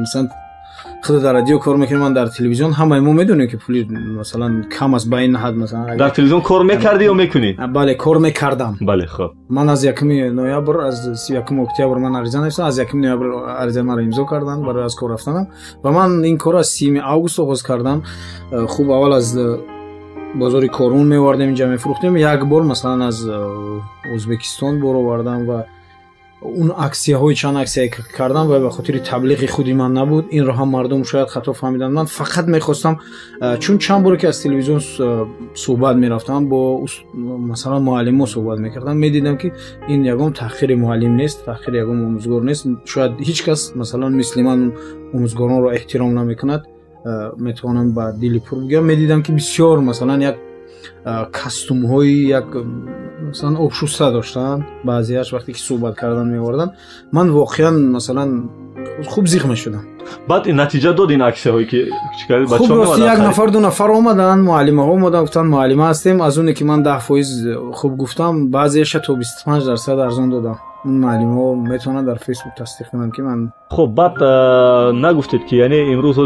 [0.03, 0.29] مثلا
[1.06, 4.96] худат дар радио кор мекунем ман дар телевизион ҳамаи мо медонем ки пули масалан кам
[4.96, 8.78] аст ба ин ҳад масалан агар- дар телевизион кор мекардӣ ё мекунӣ бале кор мекардам
[8.82, 10.96] бале хоб ман аз якуми ноябр аз
[11.26, 13.26] си якуми октябр ман ариза нависам аз якуми ноябр
[13.64, 15.46] аризаи маро имзо карданд барои аз кор рафтанам
[15.84, 18.04] ва ман ин корро аз сими август оғоз кардам
[18.52, 19.60] Э, хуб аввал аз э,
[20.36, 23.80] бозори корун меовардем инҷа мефурӯхтем як бор масалан аз э,
[24.16, 25.66] ӯзбекистон боровардам ва
[26.41, 30.53] اون اکسیه چند اکسیه که کردم و به خاطر تبلیغ خودی من نبود این رو
[30.53, 31.87] هم مردم شاید خطا فهمیدن.
[31.87, 32.99] من فقط می‌خواستم
[33.59, 34.81] چون چند بار که از تلویزیون
[35.55, 36.85] صحبت می‌رفتم با
[37.51, 39.53] مثلا معلم صحبت می‌کردم می‌دیدم که
[39.89, 42.67] این یکم تاخیر معلم نیست تاخیر یکم آموزگار نیست.
[42.85, 44.73] شاید هیچ کس مثلا مثل من
[45.15, 46.67] آموزگاران را احترام نمی‌کند.
[47.37, 48.85] می‌توانم با دلی پر بگم.
[48.85, 50.35] می‌دیدم که بسیار مثلا یک
[51.33, 52.47] кастумҳои як
[53.29, 56.73] масалан обшуста доштанд баъзеаш вақте ки суҳбат кардан меоварданд
[57.13, 58.31] ман воқеан масалан
[59.13, 59.85] хуб зиқ мешудам
[60.29, 61.87] بعد این نتیجه داد این عکس هایی که
[62.49, 66.21] خوب راستی یک نفر دو نفر اومدن معلمه ها اومدن گفتن معلمه هستیم.
[66.21, 70.59] از اونی که من 10 فیز خوب گفتم بعضیش تو 25 درصد ارزان دادم.
[70.85, 74.25] اون معلم ها می‌تونن در فیسبوک تصدیق کنن که من خب بعد
[75.05, 76.19] نگفتید که یعنی امروز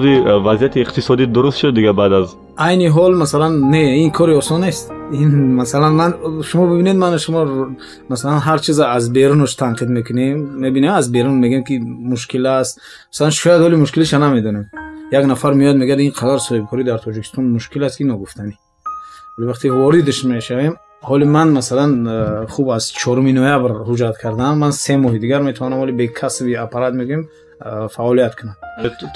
[0.47, 4.93] وضعیت اقتصادی درست شد دیگه بعد از عین حال مثلا نه این کاری آسان نیست.
[5.13, 6.15] این مثلا من
[6.45, 7.69] شما ببینید من شما
[8.11, 10.39] مثلا هر چیز از بیرونش تنقید می‌کنیم.
[10.39, 12.81] می‌بینیم از بیرون میگیم که مشکل است.
[13.13, 14.71] مثلا شاید حل مشکلش نمی‌دونم
[15.13, 18.55] یک نفر میاد میگه این قرار صاحبکاری در تاجیکستان مشکل است اینو گفتنی.
[19.39, 24.97] ولی وقتی واردش می‌شویم حال من مثلا خوب از 4 نوامبر رجعت کردم من سه
[24.97, 27.29] ماه دیگر می‌تونم ولی به کسی بی اپارات میگیم
[27.91, 28.57] فعالیت کنم.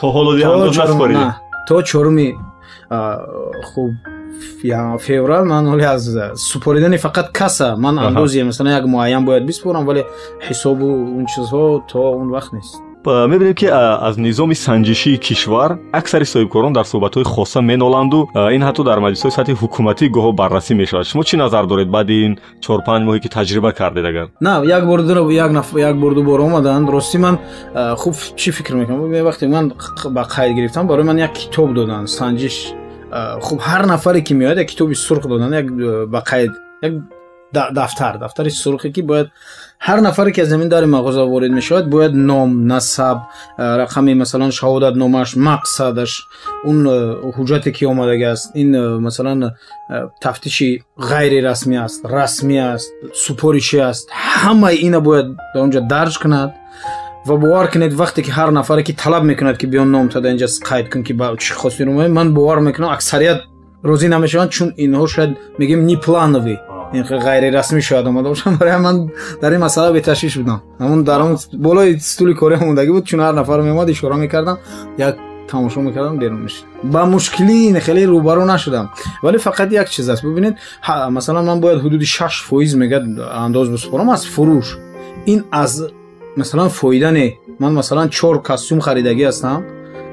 [0.01, 1.37] تا حالا دیگه نه
[1.69, 2.33] تا 4
[3.65, 3.91] خوب
[4.65, 9.89] یا فوریه من ولی از سپریدن فقط کسا من اندازه مثلا یک معین باید بیسپورم
[9.89, 10.05] ولی
[10.41, 12.75] حساب و اون چیزها تا اون وقت نیست.
[13.07, 18.29] А, мебинем ки а, аз низоми санҷишии кишвар аксари соҳибкорон дар суҳбатҳои хоса меноланду.
[18.35, 21.07] А, ин ҳатто дар маҷлисҳои сатҳи ҳукуматӣ гоҳо баррасӣ мешавад.
[21.07, 21.89] Шумо чӣ назар доред?
[21.89, 22.33] Баъди ин
[22.65, 24.27] чор-панҷ моҳе ки таҷриба кардед агар.
[24.41, 25.01] На як бор
[25.91, 27.39] як бор дубора омаданд рости ман
[27.97, 29.01] хуб чӣ фикр мекунам?
[29.31, 29.73] Вақте ман
[30.11, 30.87] ба қайд гирифтам?
[30.87, 32.57] Барои ман як китоб доданд санҷиш.
[33.41, 35.67] Хуб ҳар нафаре ки меояд як китоби сурх доданд як
[36.11, 36.93] ба қайд як
[37.55, 38.13] دفتر.
[38.13, 39.27] دفتری سرخی که باید
[39.81, 43.21] هر نفری که از زمین داری مغازه وارد می شود باید نام نسب
[43.59, 46.23] رقمی مثلا شهادت نامش مقصدش
[46.65, 46.87] اون
[47.37, 48.51] حجاتی که اومده است.
[48.55, 49.51] این مثلا
[50.21, 54.09] تفتیشی غیر رسمی است رسمی است سپوریشی است.
[54.13, 56.55] همه اینا باید در اونجا درج کند
[57.27, 60.47] و باور کنید وقتی که هر نفری که طلب می‌کند که بیان نام تا اینجا
[60.71, 63.41] قید کن که با چی خواستی رو من باور می‌کنم اکثریت
[63.83, 66.59] روزی نمی‌شوند چون اینها شاید میگیم نی پلانوی
[66.95, 68.57] این غیر رسمی شاید اومده باشم.
[68.57, 70.63] برای من در این مسئله به تشویش بودم.
[70.81, 73.05] همون در اون بالای استول کره موندگی بود.
[73.05, 74.59] چون هر نفر میومد اشورا می‌کردم.
[74.99, 75.15] یک
[75.49, 78.91] تماشا می‌کردم بیرون می‌شد با مشکلی خیلی روبرو نشدم.
[79.23, 80.27] ولی فقط یک چیز است.
[80.27, 80.57] ببینید
[81.11, 83.01] مثلا من باید حدود 6 فویز میگه
[83.35, 84.09] انداز بسپارم.
[84.09, 84.77] از فروش.
[85.25, 85.89] این از
[86.37, 89.65] مثلا فایده نه من مثلا 4 کاستوم خریدگی هستم.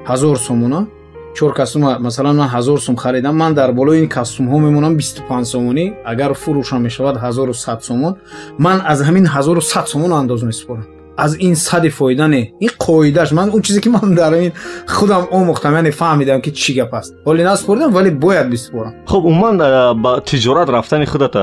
[0.06, 0.88] هزار سومونه.
[1.34, 5.46] Чор костюм масалан ман ҳазор сум харидам ман дар болои ин костюмҳо мемонам бисту панҷ
[5.54, 5.86] сомонӣ.
[6.12, 8.14] Агар фурӯшам мешавад ҳазору сад сомон
[8.58, 13.50] ман аз ҳамин ҳазору сад сомон андоз месупорам از این صد فایدن این قویدهش من
[13.50, 14.52] اون چیزی که من در این
[14.88, 19.58] خودم اون یعنی فهمیدم که چی گپ است ولی نسپردم ولی باید بسپارم خب من
[20.02, 21.36] با تجارت رفتن خودت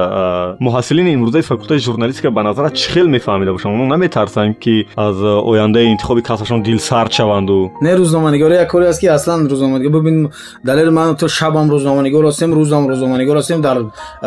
[0.60, 6.20] محصلین امروزه فاکولته ژورنالیستیکا به نظر چخیل میفهمیده باشم؟ اونا نمیترسن که از آینده انتخاب
[6.20, 10.30] کسشون دیل سرد شوند و نه روزنامه‌نگاری یک کاری است که اصلا روزنامه‌نگاری ببین
[10.66, 13.82] دلیل من تو شبم روزنامه‌نگار هستم روزم روزنامه‌نگار هستم در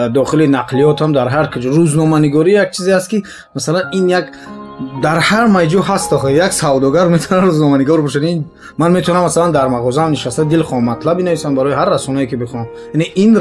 [0.07, 1.69] داخل نقلیات هم در هر کجا.
[1.69, 3.23] روزنامه‌نگاری یک چیزی است که
[3.55, 4.25] مثلا این یک
[5.02, 8.24] дар ҳар майҷо ҳаст охо як савдогар метавонад рӯзноманигор бошад
[8.78, 12.66] ман метавонам масалан дар мағозаам нишаста дил хоҳам матлаб бинависам барои ҳар расонае ки бихоҳам
[12.94, 13.32] яъне ин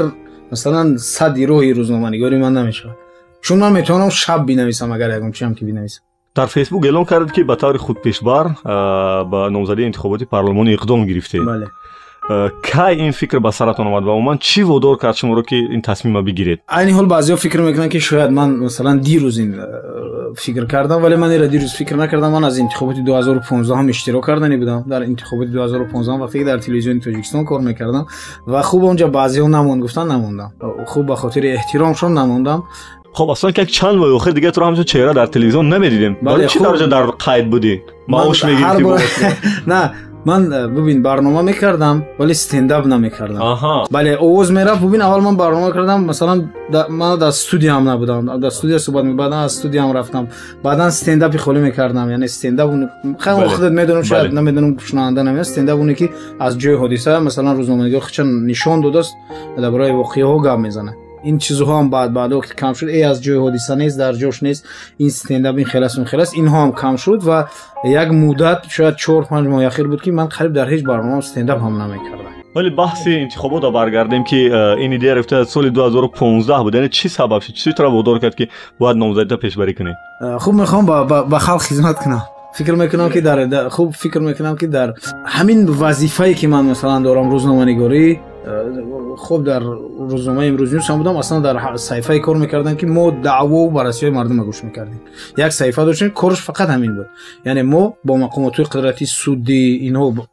[0.50, 2.96] масалан сади роҳи рӯзноманигори ман намешавад
[3.42, 6.02] чун ман метавонам шаб бинависам агар ягон чиам ки бинависам
[6.36, 8.46] дар фейсбук эълон кардед ки ба таври худпешбар
[9.32, 11.42] ба номзадии интихоботи парлумонӣ иқдом гирифтед
[12.62, 16.22] кай ин фикр ба саратон омад ва умуман чӣ водор кард шуморо ки ин тасмима
[16.22, 19.50] бигиред айни ҳол баъзеҳо фикр мекунанд ки шояд ман масалан дирӯз ин
[20.36, 24.82] фикр кардам вале ман ира дирӯз фикр накардам ман аз интихоботи 2015 иштирок кардани будам
[24.86, 28.06] дар интихоботи 2015 вақте ки дар телевизиони тоҷикистон кор мекардам
[28.46, 30.50] ва хуб онҷа баъзеҳо намонд гуфтан намондам
[30.86, 32.64] хуб ба хотири эҳтиромшон намондам
[33.14, 36.12] хоб аслан як чанд моҳи охир дига туро ҳамчун чеҳра дар телевизион намедидем
[36.52, 37.74] чӣ дароҷа дар қайд будӣ
[38.08, 38.82] маош мегирифти
[39.66, 39.92] на
[40.24, 45.66] ман э, бубин барнома мекардам вале стендап намекардам бале овоз мерафт бубин аввал ман барнома
[45.66, 46.50] мекардам масалан
[46.88, 50.26] ман дар студиям набудам дар студия суҳбат баъдан аз студиям рафтам
[50.64, 52.70] баъдан стендапи холӣ мекардам яъне стендап
[53.22, 58.06] хеле худат медонам шояд намедонам шунаванда намеяд стендап оне ки аз ҷои ҳодиса масалан рӯзноманигор
[58.06, 59.14] хича нишон додааст
[59.58, 63.23] дар бораи воқеаҳо гап мезанад این چیزها هم بعد بعد وقت کم شد ای از
[63.23, 64.67] جای حادثه نیست در جوش نیست.
[64.97, 67.45] این استنداپ این خلاص اون خلاص اینها هم کم شد و
[67.85, 71.63] یک مدت شاید 4 5 ماه اخیر بود که من قریب در هیچ برنامه استنداپ
[71.63, 72.21] هم نمی‌کردم.
[72.55, 76.75] ولی بحث انتخابات خب، برگردیم که این ایده رفته از سال 2015 بود.
[76.75, 78.47] یعنی چی سبب شد؟ چی تو وادار کرد که
[78.79, 79.93] باید نامزدی پیش بری کنی؟
[80.39, 82.23] خوب می‌خوام به خلق خدمت کنم.
[82.53, 84.93] فکر می‌کنم که در, در خوب فکر می‌کنم که در
[85.25, 88.19] همین وظیفه‌ای که من مثلا دارم روزنامه‌نگاری
[89.17, 89.61] хуб дар
[90.11, 91.17] рӯзномаи имрӯзи нусам будам.
[91.17, 94.99] Аслан дар саҳифае кор мекардам ки мо даъвову баррасиҳои мардума гӯш мекардем.
[95.37, 97.07] Як саҳифа доштем корш фақат ҳамин буд.
[97.45, 100.25] Яъне мо бо мақомотҳои қудрати судӣ инҳо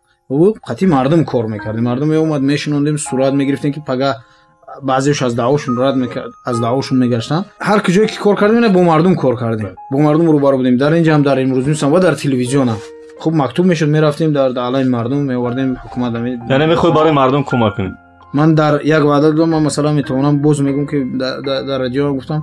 [0.68, 1.84] қатъи мардум кор мекардем.
[1.84, 4.16] Мардум меомад мешинондем сурат мегирифтем ки пага
[4.82, 5.96] баъзеаш аз даъвошун рад
[6.44, 9.68] аз даъвошун мегаштанд ҳар куҷое ки кор кардем бо мардум кор кардем.
[9.92, 10.76] Бо мардум рӯбаро будем.
[10.76, 12.14] Дар инҷа ҳам дар имрӯзи нусам ва дар
[13.18, 17.74] خب مکتوب می‌شد می‌رفتیم در علی مردم میوردیم حکومت می یعنی می‌خوای برای مردم کمک
[17.74, 17.94] کنی؟
[18.34, 22.42] من در یک وعده دادم من مثلا می‌تونم بوز میگم که در, در رادیو گفتم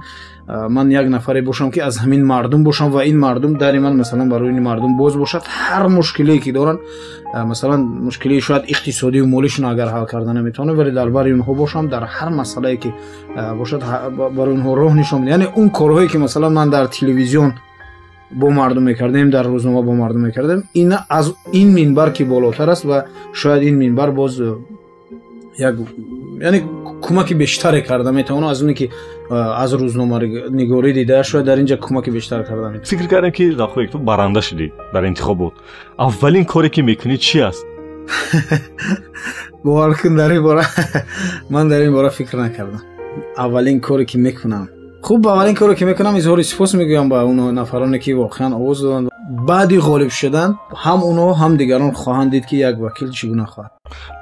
[0.69, 4.25] من یک نفری باشم که از همین مردم باشم و این مردم در من مثلا
[4.25, 5.41] برای این مردم بوز باشد.
[5.45, 6.77] هر مشکلی که دارن
[7.47, 11.87] مثلا مشکلی شاید اقتصادی و مالیشون اگر حل کردن می‌تونه ولی در برای اونها باشم
[11.87, 12.93] در هر مسئله که
[13.57, 13.79] باشد
[14.37, 17.53] برای اونها راه نشون یعنی اون کارهایی که مثلا من در تلویزیون
[18.31, 20.63] бо мардум мекардем дар рӯзнома бо мардум мекардем.
[20.73, 24.41] Ин аз ин минбар ки болотар аст ва шояд ин минбар боз
[25.57, 25.75] як
[26.41, 26.63] яъне
[27.01, 28.89] кӯмаки бештаре карда метавонам аз оне ки
[29.29, 32.85] аз рӯзноманигорӣ дида шояд дар ин ҷа кӯмаки бештар карда метавонам.
[32.85, 35.53] Фикр кардем ки захоек ту баранда шудӣ дар интихобот.
[35.97, 37.65] Аввалин коре ки мекунӣ чӣ аст?
[39.63, 40.63] Бовар кун дар ин бора
[41.49, 42.81] ман дар ин бора фикр накардам.
[43.37, 44.74] Аввалин коре ки мекунам
[45.05, 48.81] خوب به عمل کارو که می‌کنم اظهار سپاس می‌گویم به اون نفرانی که واقعا آواز
[48.81, 49.07] دادن.
[49.47, 53.71] بعدی غالب شدن هم اونا هم دیگران خواهند دید که یک وکیل چگونه خواهد.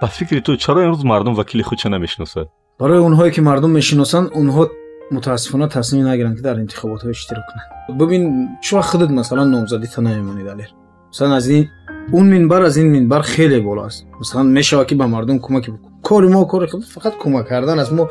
[0.02, 2.46] با فکر تو چرا امروز مردم وکیل خود چه نمی‌شناسند
[2.80, 4.70] برای اونهایی که مردم می‌شناسند اونها
[5.12, 7.44] متاسفانه تصمیم نگیرند که در انتخابات ها اشتراک
[7.88, 8.00] کنند.
[8.00, 10.70] ببین چه خودت مثلا نامزدی تا نمیمونید علیر
[11.10, 11.68] مثلا از این
[12.12, 14.06] اون منبر از این منبر خیلی بالاست.
[14.22, 15.93] مثلا میشه که به مردم کمک بکن.
[16.03, 18.09] мардум кӯмаке кори мо кори фақат кӯмак кардан аст мо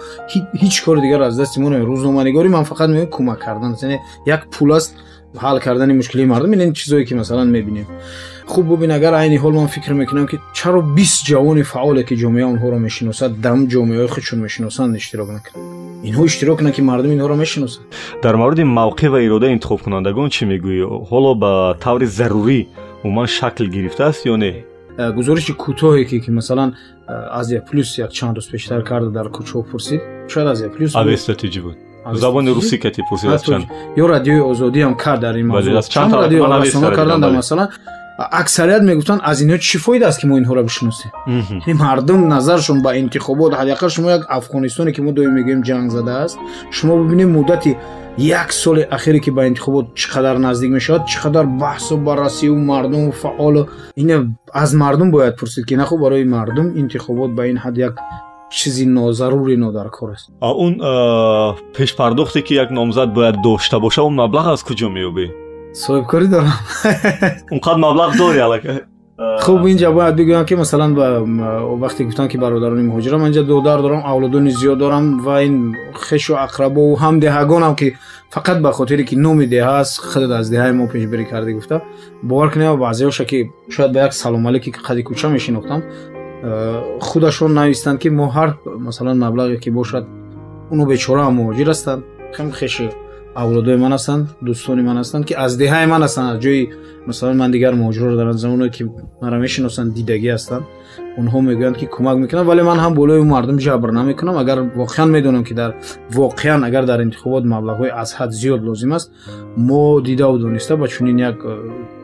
[0.61, 3.99] ҳеҷ кори дигар аз дасти мо намед рӯзноманигорӣ ман фақат меоем кӯмак кардан аст яъне
[4.25, 4.91] як пул аст
[5.35, 7.85] ҳал кардани мушкилии мардум ин чизое ки масалан мебинем
[8.47, 12.45] хуб бубин агар айни ҳол ман фикр мекунам ки чаро бист ҷавони фаъоле ки ҷомеа
[12.53, 15.65] онҳоро мешиносад дар ҷомеаҳои худшон мешиносанд иштирок накунад
[16.07, 17.85] инҳо иштирок кунанд ки мардум инҳоро мешиносанд
[18.23, 21.51] дар мавриди мавқеъ ва иродаи интихобкунандагон чӣ мегӯӣ ҳоло ба
[21.83, 22.59] таври зарурӣ
[23.03, 26.70] умуман шакл гирифтааст ё не Э, гузориши кӯтоҳе ки масалан
[27.08, 30.00] э, азия плюс як чанд рӯз пештар карда дар кӯчаҳо пурсид.
[30.28, 31.76] Шояд азия плюс авестатиҷи буд.
[32.12, 33.64] Забони русӣ кати пурсидачанд
[33.96, 36.94] ё радиои озодиам кард дар ин мавзӯъ.
[36.94, 37.68] кардан дар масалан
[38.18, 41.10] аксарият мегуфтанд аз инҳо чӣ фоида аст ки мо инҳоро бишиносем?
[41.66, 46.36] Мардум назаршон ба интихобот ҳадақал шумо як афғонистоне ки мо доим мегӯем ҷанг задааст
[46.70, 47.76] шумо бибинед муддати
[48.17, 53.11] як соли ахире ки ба интихобот чӣ қадар наздик мешавад чӣ қадар баҳсу баррасиву мардуму
[53.11, 57.93] фаъолу ин аз мардум бояд пурсид ки нахуб барои мардум интихобот ба ин ҳад як
[58.49, 60.73] чизи нозарури нодаркор аст он
[61.77, 65.25] пешпардохте ки як номзад бояд дошта боша он маблағ аз куҷо меёбӣ
[65.73, 66.57] соҳибкорӣ дорам
[67.51, 68.90] он қадр маблағ дорӣ аллакай
[69.44, 70.94] хуб инҷа бояд бигӯям ки масалан
[71.82, 75.74] вақте гуфтам ки бародарони муҳоҷирам ман инҷа додар дорам авлодони зиёд дорам ва ин
[76.08, 77.96] хешу ақрабову ҳам деҳагонам ки
[78.34, 81.82] фақат ба хотире ки номи деҳа аст худат аз деҳаи мо пешбарӣ карда гуфта.
[82.22, 85.82] Бовар кунед баъзеҳоша ки шояд ба як саломалики қади кӯча мешинохтам
[87.00, 88.48] худашон навистанд ки мо ҳар
[88.86, 90.04] масалан маблағе ки бошад
[90.70, 92.02] уно бечораам муҳоҷир ҳастанд
[92.36, 92.90] хем хеши
[93.41, 96.61] авлодои ман ҳастанд дӯстони ман ҳастанд ки аз деҳаи ман ҳастанд аз ҷои
[97.09, 98.83] масалан ман дигар муҳоҷирро дарам замоне ки
[99.21, 100.63] маро мешиносанд дидагӣ ҳастанд
[101.16, 104.36] اونها می‌گویند که کمک می‌کنند ولی من هم بالای مردم جبر نمی‌کنم.
[104.36, 105.74] اگر واقعا می‌دونم که در
[106.14, 109.12] واقعا اگر در انتخابات مبلغ های از حد زیاد لازم است
[109.56, 111.36] ما دیده و دونسته با چنین یک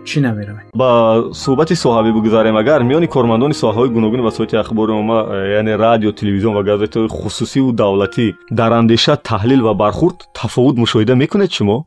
[0.05, 2.57] چی نمیرم با صحبت صحابی بگذاریم.
[2.57, 7.73] اگر میان کارمندان ساحهای و وسایت اخبار ما یعنی رادیو تلویزیون و گازت خصوصی و
[7.73, 11.87] دولتی در اندیشه تحلیل و برخورد تفاوت مشاهده می‌کنید شما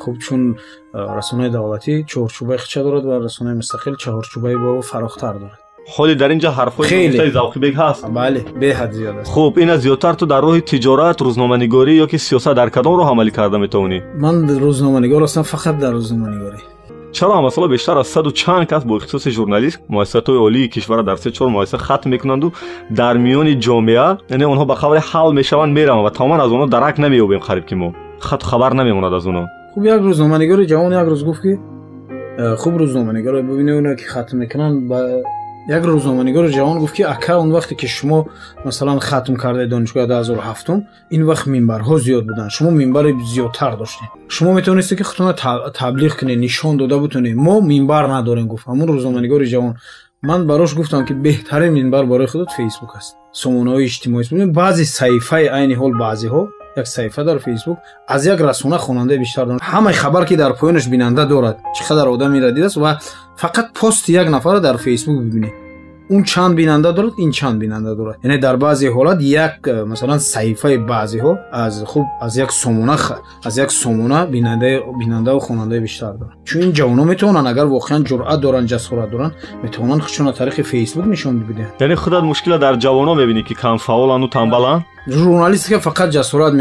[0.00, 0.56] خب چون
[0.94, 5.58] رسانه دولتی چهارچوبه خچه دارد و رسانه مستقل چهارچوبه با فراختر دارد.
[5.86, 7.30] خودی در اینجا حرفای خیلی.
[7.30, 8.06] ذوقی بگ هست.
[8.06, 9.32] بله به حد زیاد است.
[9.32, 13.02] خب این از زیادتر تو در راه تجارت روزنامه‌نگاری یا که سیاست در کدام رو
[13.02, 16.58] عملی کرده می‌تونی من روزنامه‌نگار هستم فقط در روزنامه‌نگاری.
[17.12, 21.02] چرا هم؟ مثلا بیشتر از صد و چند کس با اختصاص ژورنالیست مؤسسات عالی کشور
[21.02, 22.52] در سه چهار مؤسسه ختم می‌کنند و
[22.96, 27.00] در میان جامعه یعنی اونها به خبر حل می‌شوند میرم و تمام از اونها درک
[27.00, 27.92] نمییابیم خریب که ما.
[28.18, 31.58] خط خبر نمیموند از اونها خوب یک روزنامه‌نگار جوان یک روز گفت که
[32.56, 35.22] خوب روزنامه‌نگار ببینه اونا که ختم می‌کنن با
[35.68, 38.26] یک روزنامه‌نگار جوان گفت که اکا اون وقتی که شما
[38.66, 40.70] مثلا ختم کرده دانشگاه 2007
[41.10, 42.48] این وقت منبرها زیاد بودن.
[42.48, 44.08] شما منبر زیادتر داشتین.
[44.28, 45.32] شما می‌تونید که خودتون
[45.74, 48.68] تبلیغ کنه نشان داده بتونید ما منبر نداریم گفت.
[48.68, 49.76] همون روزنامه‌نگار جوان
[50.22, 53.16] من براش گفتم که بهترین منبر برای خودت فیسبوک است.
[53.32, 56.48] سمونه های اجتماعی بعضی صحیفه عین حال بعضی ها
[56.80, 57.78] یک صفحه در فیسبوک
[58.08, 62.40] از یک رسونه خواننده بیشتر دارد همه خبر که در پایانش بیننده دارد چقدر آدم
[62.40, 62.94] را است؟ و
[63.36, 65.69] فقط پست یک نفر در فیسبوک ببینید.
[66.10, 68.18] اون چند بیننده دارد این چند بیننده دارد.
[68.24, 73.12] یعنی در بعضی حالات یک مثلا صحیفه بعضی ها از خوب از یک سومونه خ...
[73.44, 76.32] از یک سومونه بیننده بیننده و خواننده بیشتر دارن.
[76.44, 79.32] چون این می‌تونن اگر واقعا جرأت دارن جسارت دارن
[79.62, 81.68] می‌تونن خودشون از طریق فیسبوک نشون بدن.
[81.80, 86.52] یعنی خودت مشکل در جوانا می‌بینی که کم فعالن و تنبلن؟ ژورنالیست که فقط جسارت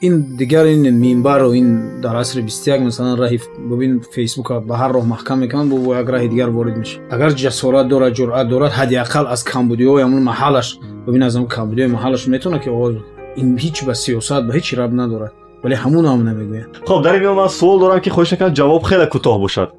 [0.00, 3.40] این دیگر این مینبر و این در عصر 21 مثلا راهی
[3.70, 7.00] ببین فیسبوک به هر راه محکم می‌کنن با یک راه دیگر وارد میشه.
[7.10, 10.78] اگر جسارت دارد جرأت دارد حداقل از کمبودی های همون محلش.
[11.08, 12.92] ببین از همون کمبودی محلش می‌تونه که آقا
[13.36, 15.32] این هیچ با سیاست به هیچ رب ندارد.
[15.64, 16.64] ولی همون هم نمی‌گوین.
[16.86, 19.72] خب در این من سوال دارم که خوش نکرد جواب خیلی کوتاه باشد.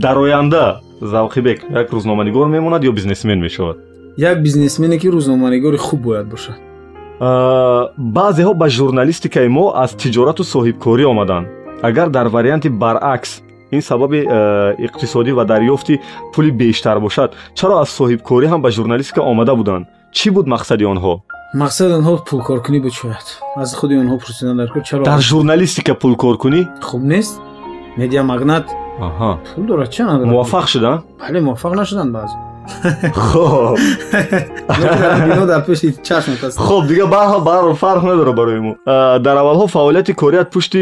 [0.00, 3.76] در آینده زوقی بک یک روزنامه‌نگار میموند یا بیزنسمن می‌شود؟
[4.18, 6.73] یک بیزنسمنی که روزنامه‌نگار خوب باید باشد
[7.98, 11.46] баъзеҳо ба журналистикаи мо аз тиҷорату соҳибкорӣ омаданд.
[11.88, 13.30] Агар дар варианти баръакс
[13.76, 14.20] ин сабаби
[14.86, 15.94] иқтисодӣ ва дарёфти
[16.32, 19.84] пули бештар бошад чаро аз соҳибкорӣ ҳам ба журналистика омада буданд?
[20.16, 21.14] Чӣ буд мақсади онҳо?
[21.62, 23.26] Мақсади онҳо пулкоркунӣ буд шояд
[23.62, 24.56] аз худи онҳо пурсидан
[24.88, 26.60] чаро дар журналистика пулкоркунӣ?
[26.88, 27.34] Хуб нест.
[27.96, 28.66] Медиа магнат
[29.54, 32.36] пул дорад ча надорад муваффақ шуданд бале муваффақ нашуданд баъзе
[33.14, 33.78] хоб.
[36.56, 38.72] Хоб дига барҳол барҳол фарқ надора барои мо.
[39.26, 40.80] Дар аввалҳо фаъолияти корият пушти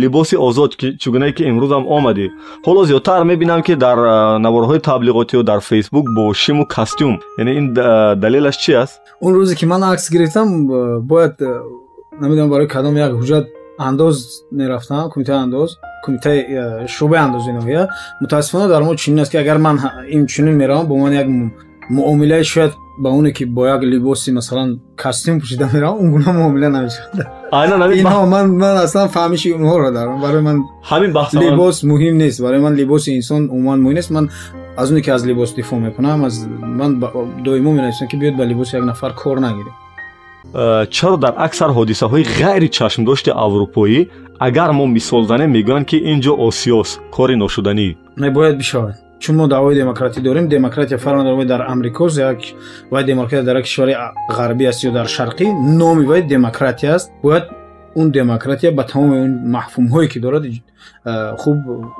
[0.00, 0.70] либоси озод
[1.00, 2.26] чӣ гунае ки имрӯзам омадӣ.
[2.66, 3.98] Ҳоло зиёдтар мебинам ки дар
[4.44, 7.20] наворҳои таблиғотиё дар фейсбук бо шиму костюм.
[7.38, 7.66] Яъне ин
[8.22, 9.00] далелаш чи аст?
[9.20, 10.48] Он рӯзе ки ман акс гирифтам
[11.10, 11.34] бояд
[12.20, 13.46] намедонам барои кадом як ҳуҷҷат
[13.78, 16.38] андоз мерафтам кумитаи андоз кумитаи
[16.94, 17.88] шӯъбаи андози ноҳия
[18.20, 21.26] мутаассифона дар мо чунин аст ки агар ман инчунин меравам бо ман як
[21.90, 26.68] муомилаи шояд ба оне ки бо як либоси масалан костюм пӯшида меравам он гуна муомила
[26.68, 30.20] намешавадман аслан фаҳмиши онҳоро дарам.
[30.20, 30.64] Барои ман
[31.32, 32.40] либос муҳим нест.
[32.40, 34.10] Барои ман либоси инсон умуман муҳим нест.
[34.10, 34.30] Ман
[34.76, 36.20] аз оне ки аз либос дифоъ мекунам
[36.60, 37.02] ман
[37.44, 39.72] доимо менависам ки биёд ба либоси як нафар кор нагирем.
[39.72, 39.83] Э,
[40.96, 44.00] чаро дар аксар ҳодисаҳои ғайри чашмдошти аврупоӣ
[44.46, 47.88] агар мо мисол занем мегӯянд ки ин ҷо осиёст кори ношуданӣ.
[48.16, 48.94] Мебояд бишавад.
[49.22, 52.18] Чун мо даъвои демократӣ дорем демократия фарқ надорад дар амрикост
[52.90, 53.94] вай демократия дар як кишвари
[54.38, 55.46] ғарбӣ аст ё дар шарқӣ
[55.80, 57.10] номи вай демократия аст.
[57.22, 57.44] Бояд
[57.94, 60.44] он демократия ба тамоми он маҳфумҳое ки дорад
[61.42, 61.56] хуб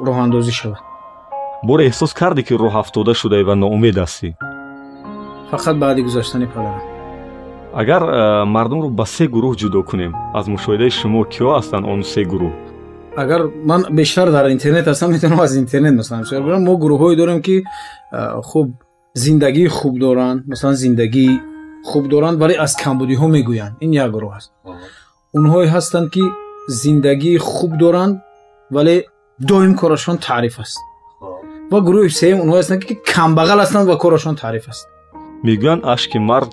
[0.07, 0.81] роҳандозӣ шавад.
[1.69, 4.29] Боре эҳсос карде ки роҳафтода шудаӣ ва ноумед ҳастӣ
[5.53, 6.94] фақат баъди гузаштани падарам
[7.75, 12.23] агар э, мардумро ба се гурӯҳ ҷудо кунем аз мушоҳидаи шумо киё ҳастанд он се
[12.33, 12.53] гурӯҳ?
[13.17, 17.41] Агар ман бештар дар интернет ҳастам метавонам аз интернет масалан мисол бирам мо гурӯҳҳое дорем
[17.47, 18.69] ки э, хуб
[19.25, 20.39] зиндагии хуб доранд.
[20.51, 21.41] Масалан зиндагии
[21.91, 23.75] хуб доранд вале аз камбудиҳо мегӯянд.
[23.85, 24.51] Ин як гурӯҳ аст
[25.39, 26.25] онҳое ҳастанд ки
[26.83, 28.15] зиндагии хуб доранд
[28.77, 28.97] вале
[29.51, 30.79] доим корашон таъриф аст.
[31.73, 34.85] Ва гурӯҳи сеюм онҳое ҳастанд ки камбағал ҳастанд ва корашон таъриф аст.
[35.47, 36.51] Мегӯянд ашки мард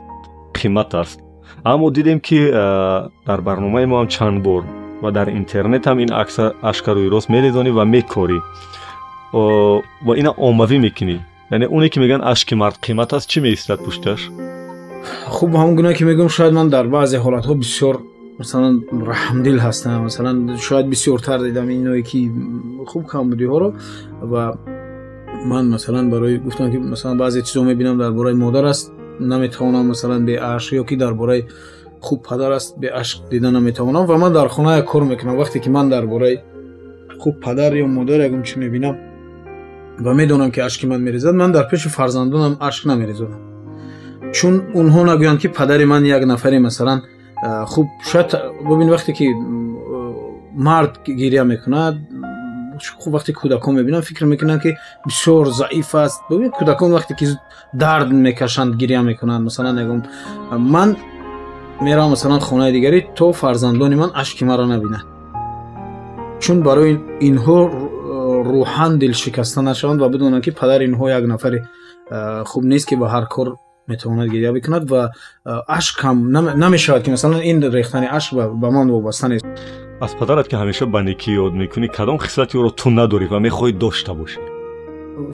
[0.55, 1.20] қимат аст
[1.64, 4.62] аммо дидем ки э, дар барномаи мо ҳам чанд бор
[5.03, 6.11] ва дар интернет ҳам ин
[6.70, 8.38] ашка рӯи рост мерезонӣ ва мекорӣ
[10.07, 11.18] ва ина оммавӣ мекунӣ
[11.51, 14.20] яъне оне ки мегӯянд ашки мард қимат аст чӣ меистад пушташ
[15.36, 17.97] хуб ҳамон гуна ки мегӯям шояд ман дар баъзе ҳолатҳо бисёр
[18.38, 18.74] масалан
[19.12, 20.36] раҳмдил ҳастам масалан
[20.66, 22.18] шояд бисёртар дидам иное ки
[22.90, 23.68] хуб камбудиҳоро
[24.32, 24.42] ва
[25.51, 30.26] ман масалан барои гуфтам ки масалан баъзе чизо мебинам дар бораи модар аст Наметавонам масалан
[30.26, 31.47] беашқ ё ки дар бораи
[32.01, 35.38] хуб падар аст беашқ дида наметавонам ва ман дар хона як кор мекунам.
[35.38, 36.39] Вақте ки ман дар бораи
[37.19, 38.97] хуб падар ё модар ягон чӣ мебинам
[39.99, 43.39] ва медонам ки ашки ман мерезад ман дар пеши фарзандонам ашк намерезонам.
[44.34, 47.03] Чун онҳо нагӯянд ки падари ман як нафаре масалан
[47.67, 48.36] хуб шояд
[48.67, 49.26] бубин вақте ки
[50.53, 51.95] мард гирья мекунад
[52.89, 54.77] خوب وقتی کودکان می‌بینم فکر می‌کنن که
[55.07, 56.21] بسیار ضعیف است.
[56.32, 57.27] ببین کودکان وقتی که
[57.79, 60.03] درد می‌کشند گریه می‌کنن مثلا نگم
[60.57, 60.97] من
[61.82, 65.03] میرم مثلا خونه دیگری تو فرزندان من اشک مرا نبینه
[66.39, 67.65] چون برای اینها
[68.43, 71.59] روحان دل شکسته نشوند و بدونن که پدر اینها یک نفر
[72.45, 73.55] خوب نیست که با هر کار
[73.88, 75.09] می‌تواند گریه بکند و
[75.69, 79.45] اشک هم نمی‌شود که مثلا این ریختن اشک به من وابسته نیست.
[80.01, 83.72] аз падарат ки ҳамеша ба некӣ ёд мекунӣ кадом хислати ӯро ту надорӣ ва мехоҳӣ
[83.82, 84.40] дошта бошӣ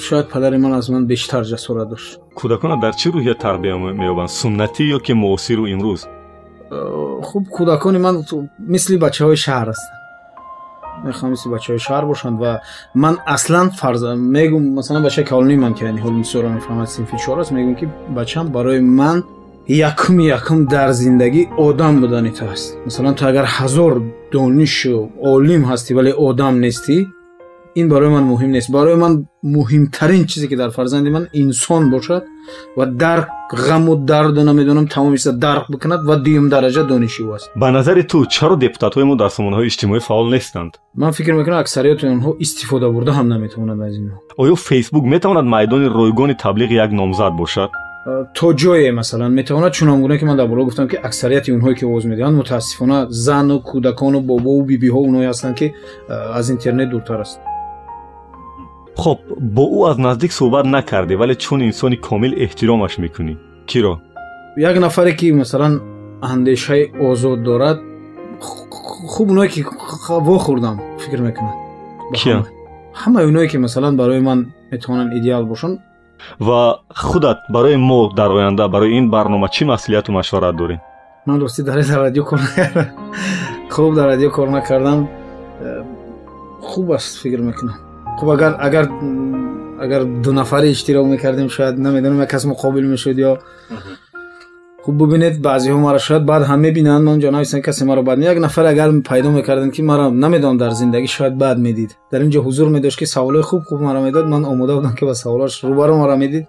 [0.06, 4.82] шояд падари ман аз ман бештар ҷасорат дошт кӯдаконат дар чӣ рӯҳия тарбия меёбанд суннатӣ
[4.96, 6.02] ё ки муосиру имрӯз
[7.28, 8.14] хуб кӯдакони ман
[8.74, 10.02] мисли бачаҳои шаҳр ҳастанд
[11.06, 12.52] мехоҳам мисли бачаҳои шаҳр бошанд ва
[12.94, 17.38] ман аслан фарза мегум масалан бачаи калонии ман ки яъни ҳол мисора мефаҳмад синфи чор
[17.42, 17.86] аст мегум ки
[18.18, 19.18] бачам барои ман
[19.67, 23.93] якум якум дар зиндагӣ одам будани ту аст масалан ту агар ҳазор
[24.31, 26.97] донишу олим ҳастӣ вале одам нестӣ
[27.79, 28.71] ин барои ман муҳим нест.
[28.71, 29.13] Барои ман
[29.43, 32.23] муҳимтарин чизе ки дар фарзанди ман инсон бошад
[32.77, 33.27] ва дарк
[33.67, 37.51] ғаму дарду намедонам тамомиса дарк бикунад ва дуюм дараҷа донишиву аст.
[37.55, 40.71] Ба назари ту чаро депутатҳои мо дар сомонаҳои иҷтимоӣ фаъол нестанд?
[40.95, 44.17] Ман фикр мекунам аксариёти онҳо истифода бурда ҳам наметавонанд аз инҳо.
[44.43, 47.69] Оё фейсбук метавонад майдони ройгони таблиғи як номзад бошад
[48.33, 52.09] توجوه مثلا می‌تواند چون آنگونه که من در بالا گفتم که اکثریت اونهایی که عضو
[52.09, 55.73] میدن متاسفانه زن و کودکان و بابا و بیبی ها اونایی هستند که
[56.33, 57.39] از اینترنت دورتر است.
[58.95, 59.17] خب
[59.55, 63.37] با او از نزدیک صحبت نکرده ولی چون انسانی کامل احترامش می‌کنی.
[63.65, 63.99] کی را
[64.57, 65.79] یک نفری که مثلا
[66.23, 67.79] اندیشه آزاد دارد
[69.07, 71.53] خوب اونایی که خوا خوردم فکر می‌کنن
[72.13, 72.45] کیا؟
[72.93, 73.21] همه.
[73.21, 75.77] اونایی که مثلا برای من می‌تونن ایدئال باشن
[76.38, 80.80] ва худат барои мо дар оянда барои ин барнома чӣ маслиҳату машварат дорӣ
[81.26, 82.86] ман рости дар радио кор накардам
[83.70, 85.08] хуб дар радио кор накардам
[85.60, 85.82] э,
[86.62, 87.76] хуб аст фикр мекунам
[88.18, 88.88] хуб агар агар
[89.80, 93.38] агар ду нафаре иштирок мекардем шояд намедонам як кас муқобил мешуд ё
[94.86, 98.38] хуб бубинед баъзеҳо маро шояд баъд ҳам мебинанд ман ҷо навистам касе маро бад як
[98.38, 102.40] нафар агар пайдо мекарданд ки маро намедонам дар зиндагӣ шояд баъд медид дар ин ҷо
[102.46, 105.94] ҳузур медошт ки саволҳои хуб хуб маро медод ман омода будам ки ба саволаш рӯбаро
[106.02, 106.44] маро медид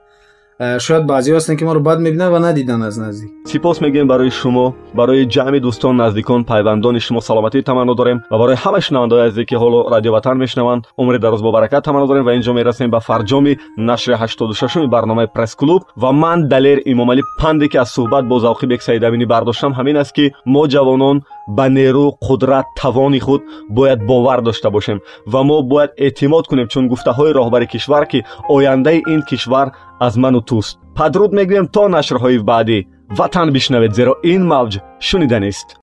[0.59, 3.31] Шояд баъзеҳо ҳастанд ки моро бад мебинанд ва надидан аз наздик.
[3.47, 8.57] Сипос мегӯем барои шумо барои ҷамъи дӯстон наздикон пайвандони шумо саломатии таманно дорем ва барои
[8.65, 10.83] ҳама шунавандаҳои азизе ки ҳоло радио ватан мешунаванд.
[10.97, 15.29] Умри дароз бо баракат таманно дорем ва инҷо мерасем ба фарҷоми нашри ҳаштоду шашуми барномаи
[15.35, 19.97] пресс-клуб ва ман далер имомалӣ панде ки аз суҳбат бо завқи бек саидаминӣ бардоштам ҳамин
[20.03, 21.17] аст ки мо ҷавонон
[21.57, 23.43] ба нерӯ қудрат тавони худ
[23.77, 24.99] бояд бовар дошта бошем
[25.33, 29.69] ва мо бояд эътимод кунем чун гуфтаҳои роҳбари кишвар ки ояндаи ин кишвар
[30.07, 30.79] аз ману туст.
[30.97, 32.79] Падруд мегӯем то нашрҳои баъдӣ.
[33.19, 34.73] Ватан бишнавед зеро ин мавҷ
[35.07, 35.69] шуниданист